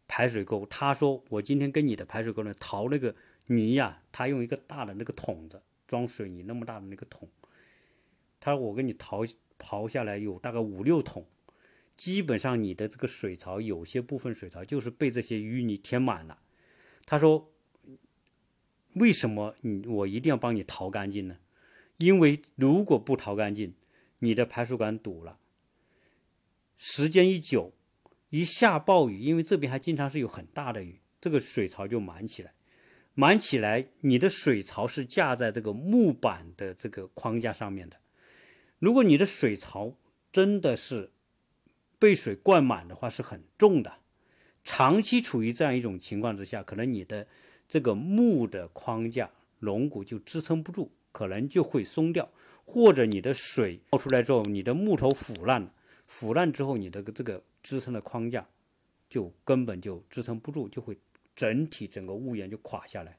[0.05, 3.15] 排水沟，他说我今天跟你的排水沟呢淘那个
[3.47, 7.29] 泥呀，他用一个大的那个桶子装水泥那么大的那个桶，
[8.39, 9.23] 他说我给你淘
[9.57, 11.25] 刨下来有大概五六桶，
[11.95, 16.39] 基本上你的这个水槽有些部分水槽就是被这些淤泥填满了。
[17.05, 17.51] 他说
[18.93, 21.37] 为什么你我一定要帮你淘干净呢？
[21.97, 23.73] 因为如果不淘干净，
[24.19, 25.39] 你的排水管堵了，
[26.77, 27.73] 时间一久。
[28.31, 32.53] 一下暴雨，因为这边还经常是有很大的雨，这个水槽就满起来。
[33.13, 37.97] 满起来，你的水槽是架在这个木板的这个框架上面的。
[38.79, 39.95] 如果你的水槽
[40.33, 41.13] 真的是
[41.97, 43.99] 被水灌满的话，是很重的。
[44.65, 47.27] 长期处于这样一种情况之下，可能你的
[47.69, 52.29] 这个木的框架龙骨就支撑不住，可能就会松掉，
[52.65, 55.71] 或者你的水倒出来之后，你的木头腐烂了。
[56.05, 58.45] 腐烂之后，你的这个支撑的框架
[59.09, 60.97] 就根本就支撑不住，就会
[61.33, 63.17] 整体整个屋檐就垮下来。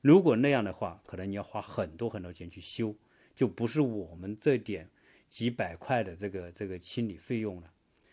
[0.00, 2.94] 如果那样的话，可能你要花很多很多钱去修，
[3.34, 4.88] 就不是我们这点
[5.28, 7.70] 几百块的这个这个清理费用了，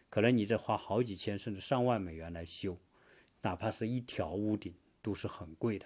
[0.10, 2.78] 可能你得花好几千甚至上万美元来修，
[3.42, 5.86] 哪怕是一条屋顶都是很贵的。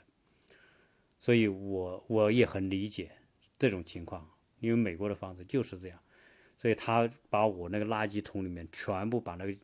[1.19, 3.11] 所以我我也很理解
[3.57, 4.29] 这种情况，
[4.59, 5.99] 因为美国的房子就是这样。
[6.57, 9.55] 所以他把我那个垃圾桶里面全部把那个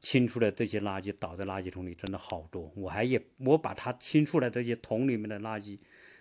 [0.00, 2.72] 清出来这些垃圾倒在垃圾桶里，真的好多。
[2.74, 5.78] 我还也我把他清出来这些桶里面的垃圾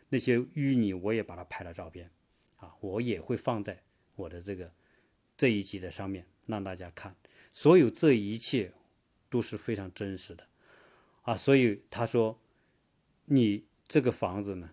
[0.09, 2.11] 那些淤泥，我也把它拍了照片，
[2.57, 3.81] 啊，我也会放在
[4.15, 4.69] 我的这个
[5.37, 7.15] 这一集的上面让大家看。
[7.53, 8.73] 所有这一切
[9.29, 10.45] 都是非常真实的，
[11.21, 12.37] 啊，所以他说
[13.25, 14.69] 你这个房子呢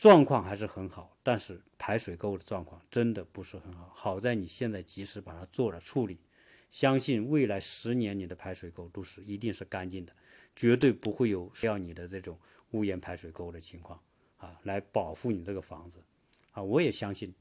[0.00, 1.60] 状况还是很好，但是。
[1.82, 6.20] 排水沟的状况真的不是很好，好在你现在及时把它做了处理，
[6.68, 10.14] 相信未来十年你的排水沟都是一定是干净的，
[10.54, 12.38] 绝对不会有需要你的这种
[12.72, 13.98] 屋檐排水沟的情况
[14.36, 16.04] 啊，来保护你这个房子
[16.52, 17.34] 啊，我也相信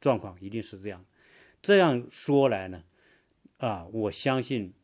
[0.00, 1.06] 状况一定是这样。
[1.62, 2.82] 这样说来呢，
[3.58, 4.74] 啊，我相信，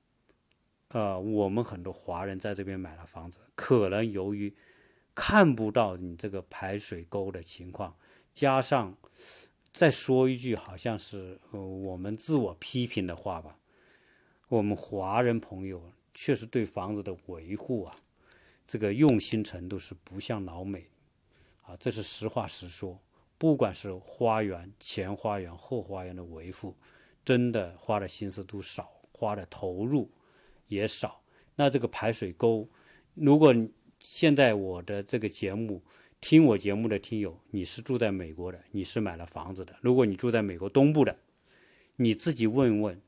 [0.91, 4.55] 呃，我们很多华人在这边买了房子，可能由于
[5.15, 7.97] 看不到你这个排水沟的情况。
[8.33, 8.97] 加上
[9.73, 13.59] 再说一句，好像是呃我们自我批评的话吧。
[14.49, 17.97] 我们华人朋友确实对房子的维护啊，
[18.67, 20.89] 这个用心程度是不像老美
[21.63, 23.01] 啊，这是实话实说。
[23.37, 26.77] 不管是花园、前花园、后花园的维护，
[27.25, 30.11] 真的花的心思都少，花的投入
[30.69, 31.21] 也少。
[31.57, 32.69] 那这个排水沟，
[33.15, 33.53] 如果
[34.05, 35.83] 现在我的这个节目。
[36.21, 39.77] 听我节目的听友，你是住在美国的，你是买了房子的。
[39.83, 41.15] 如果你住在美国东部的，
[41.97, 42.99] 你自己问问，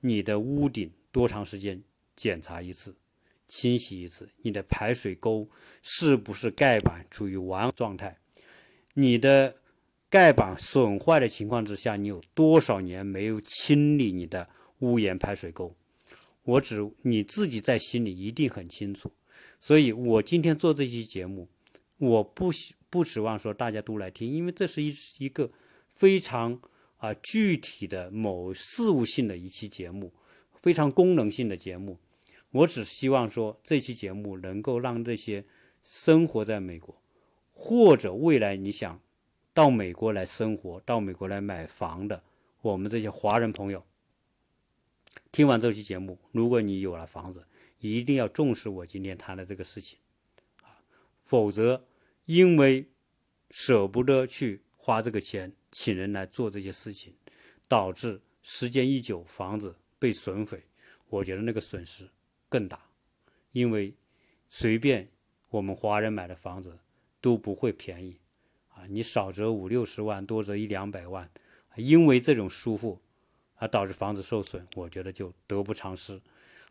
[0.00, 1.80] 你的屋顶多长时间
[2.16, 2.96] 检查一次、
[3.46, 4.28] 清洗一次？
[4.42, 5.48] 你的排水沟
[5.80, 8.18] 是不是盖板处于完状态？
[8.94, 9.56] 你的
[10.10, 14.48] 盖板损坏的情况之下，你有多少年没有清理你的
[14.80, 15.72] 屋檐排水沟？
[16.42, 19.12] 我只你自己在心里一定很清楚。
[19.58, 21.48] 所以我今天做这期节目。
[21.98, 22.50] 我不
[22.90, 25.50] 不指望说大家都来听，因为这是一一个
[25.88, 26.60] 非常
[26.98, 30.12] 啊具体的某事务性的一期节目，
[30.60, 31.98] 非常功能性的节目。
[32.50, 35.46] 我只希望说这期节目能够让这些
[35.82, 37.00] 生活在美国，
[37.52, 39.00] 或者未来你想
[39.54, 42.22] 到美国来生活、到美国来买房的
[42.60, 43.82] 我们这些华人朋友，
[45.32, 47.46] 听完这期节目，如果你有了房子，
[47.78, 49.98] 一定要重视我今天谈的这个事情。
[50.62, 50.76] 啊
[51.24, 51.84] 否则，
[52.24, 52.88] 因为
[53.50, 57.14] 舍不得去花这个钱请人来做这些事情，
[57.66, 60.62] 导致时间一久房子被损毁，
[61.08, 62.08] 我觉得那个损失
[62.48, 62.80] 更大。
[63.50, 63.94] 因为
[64.48, 65.08] 随便
[65.48, 66.78] 我们华人买的房子
[67.20, 68.20] 都不会便宜
[68.68, 71.28] 啊，你少则五六十万，多则一两百万，
[71.74, 73.00] 因为这种疏忽
[73.56, 76.20] 而导致房子受损，我觉得就得不偿失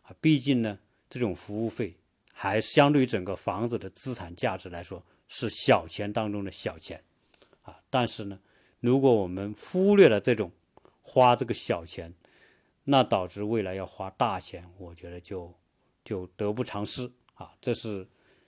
[0.03, 0.15] 啊。
[0.21, 0.79] 毕竟呢，
[1.15, 1.95] 这种服务费。
[2.37, 7.01] 还相对于整个房子的资产价值来说，是小钱当中的小钱，
[7.61, 8.37] 啊，但是呢，
[8.81, 10.51] 如果我们忽略了这种
[11.01, 12.13] 花这个小钱，
[12.83, 15.55] 那导致未来要花大钱，我觉得就
[16.03, 17.53] 就得不偿失啊。
[17.61, 18.05] 这是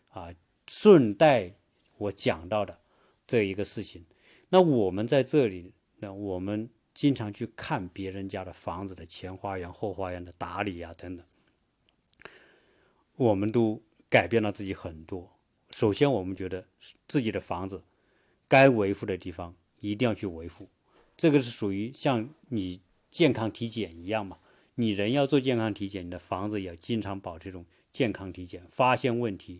[0.09, 0.35] 啊，
[0.67, 1.53] 顺带
[1.97, 2.77] 我讲到的
[3.25, 4.05] 这一个事情。
[4.49, 11.25] 那我们在这里，那我们经常去看别人家的房子的前花园、后花园的打理啊等等。
[13.17, 15.29] 我们都改变了自己很多。
[15.71, 16.65] 首先，我们觉得
[17.07, 17.83] 自己的房子
[18.47, 20.69] 该维护的地方一定要去维护，
[21.17, 24.37] 这个是属于像你健康体检一样嘛。
[24.75, 29.59] 你人要做健康体检，你的房子也要经常保持这种健康体检，发现问题，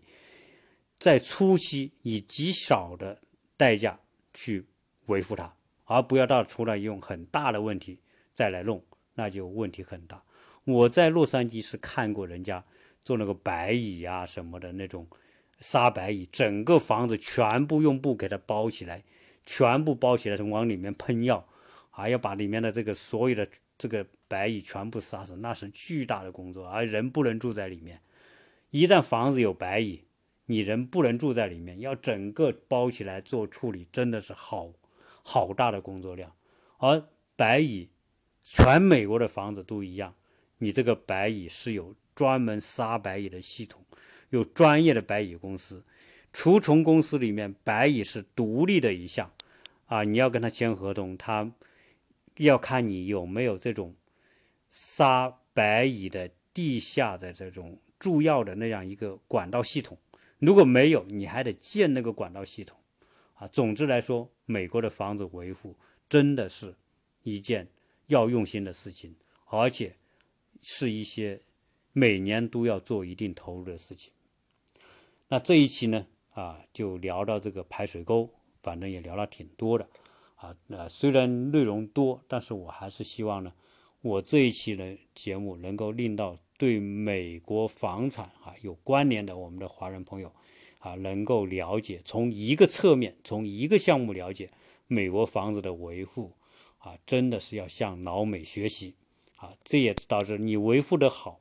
[0.98, 3.20] 在初期以极少的
[3.56, 3.98] 代价
[4.32, 4.64] 去
[5.06, 5.52] 维护它，
[5.84, 7.98] 而不要到出来用很大的问题
[8.32, 8.84] 再来弄，
[9.14, 10.22] 那就问题很大。
[10.64, 12.64] 我在洛杉矶是看过人家
[13.08, 15.06] 做那个白蚁啊什么的那种
[15.60, 19.02] 杀白蚁，整个房子全部用布给它包起来，
[19.46, 21.48] 全部包起来，从往里面喷药，
[21.90, 23.48] 还要把里面的这个所有的
[23.78, 24.06] 这个。
[24.30, 27.98] 白蚁全部杀死，那是巨大的工作，而人不能住在里面。
[28.68, 30.04] 一旦房子有白蚁，
[30.44, 34.70] 你人不能住在里面，要整个包起来做处理，真的是好
[35.22, 36.30] 好大的工作量。
[36.76, 37.02] 而
[37.36, 37.88] 白蚁，
[38.42, 40.14] 全美国的房子都一样，
[40.58, 43.84] 你这个白蚁是有专门杀白蚁的系统，
[44.30, 45.84] 有专业的白蚁公司，
[46.32, 49.30] 除虫公司里面白蚁是独立的一项
[49.86, 51.52] 啊，你要跟他签合同，他
[52.38, 53.94] 要看你有没有这种。
[54.70, 59.96] 杀白蚁的地下的这种注药的那样一个管道系统，
[60.40, 62.78] 如果没有，你还得建那个管道系统，
[63.32, 65.74] 啊，总之来说，美国的房子维护
[66.06, 66.74] 真的是
[67.22, 67.66] 一件
[68.08, 69.16] 要用心的事情，
[69.46, 69.96] 而且
[70.60, 71.40] 是一些
[71.98, 74.12] 每年都要做一定投入的事情。
[75.28, 78.30] 那这一期呢，啊，就聊到这个排水沟，
[78.62, 79.88] 反正也聊了挺多的，
[80.36, 83.52] 啊，那虽然内容多，但是我还是希望呢。
[84.00, 90.32] 我这一期的节目能够令到对美国房产啊有关联的我们的华人朋友
[90.78, 94.50] 啊能够了解，从一个侧面，从一个项目了解
[94.86, 96.32] 美国房子的维护
[96.78, 98.94] 啊，真的是要向老美学习
[99.36, 99.52] 啊！
[99.64, 101.40] 这也导致你维护的好，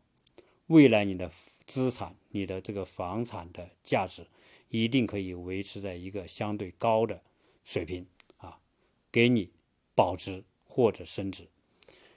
[0.68, 1.32] 未来你的
[1.65, 4.28] 资产、你的这个房产的价值
[4.70, 7.22] 一定可以维持在一个相对高的
[7.63, 8.05] 水平
[8.38, 8.59] 啊，
[9.11, 9.49] 给你
[9.95, 11.47] 保值或者升值。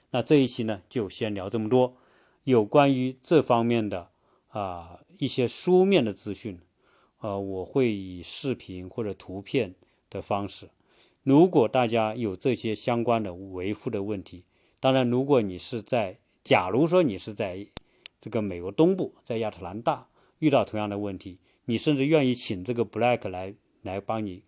[0.09, 1.95] 那这一期呢，就先聊这么多。
[2.43, 4.09] 有关于这方面的
[4.49, 6.59] 啊一些书面的资讯，
[7.19, 9.75] 呃，我会以视频或者图片
[10.09, 10.69] 的方式。
[11.23, 14.43] 如果大家有这些相关的维护的问题，
[14.79, 17.67] 当然，如果你是在，假如说你是在
[18.21, 20.07] 这个美国东部，在亚特兰大
[20.39, 24.43] 遇到同样的问题，你甚至愿意请这个 Black 来来帮你。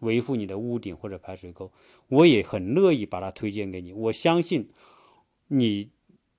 [0.00, 1.70] 维护你的屋顶或者排水沟，
[2.08, 3.92] 我也很乐意把它推荐给你。
[3.92, 4.70] 我相信
[5.48, 5.90] 你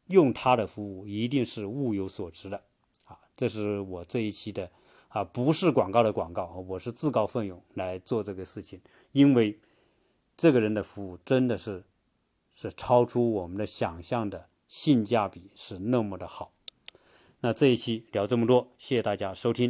[0.07, 2.63] 用他的服务一定是物有所值的
[3.05, 3.19] 啊！
[3.35, 4.71] 这是我这一期的
[5.09, 8.81] 啊，不是广告的广告，我是自告奋勇来做这个事情，
[9.11, 9.59] 因为
[10.35, 11.83] 这个人的服务真的是
[12.51, 16.53] 是超出我们的想象的性价比是那么的好。
[17.41, 19.69] 那这一期聊这么多，谢谢大家收听。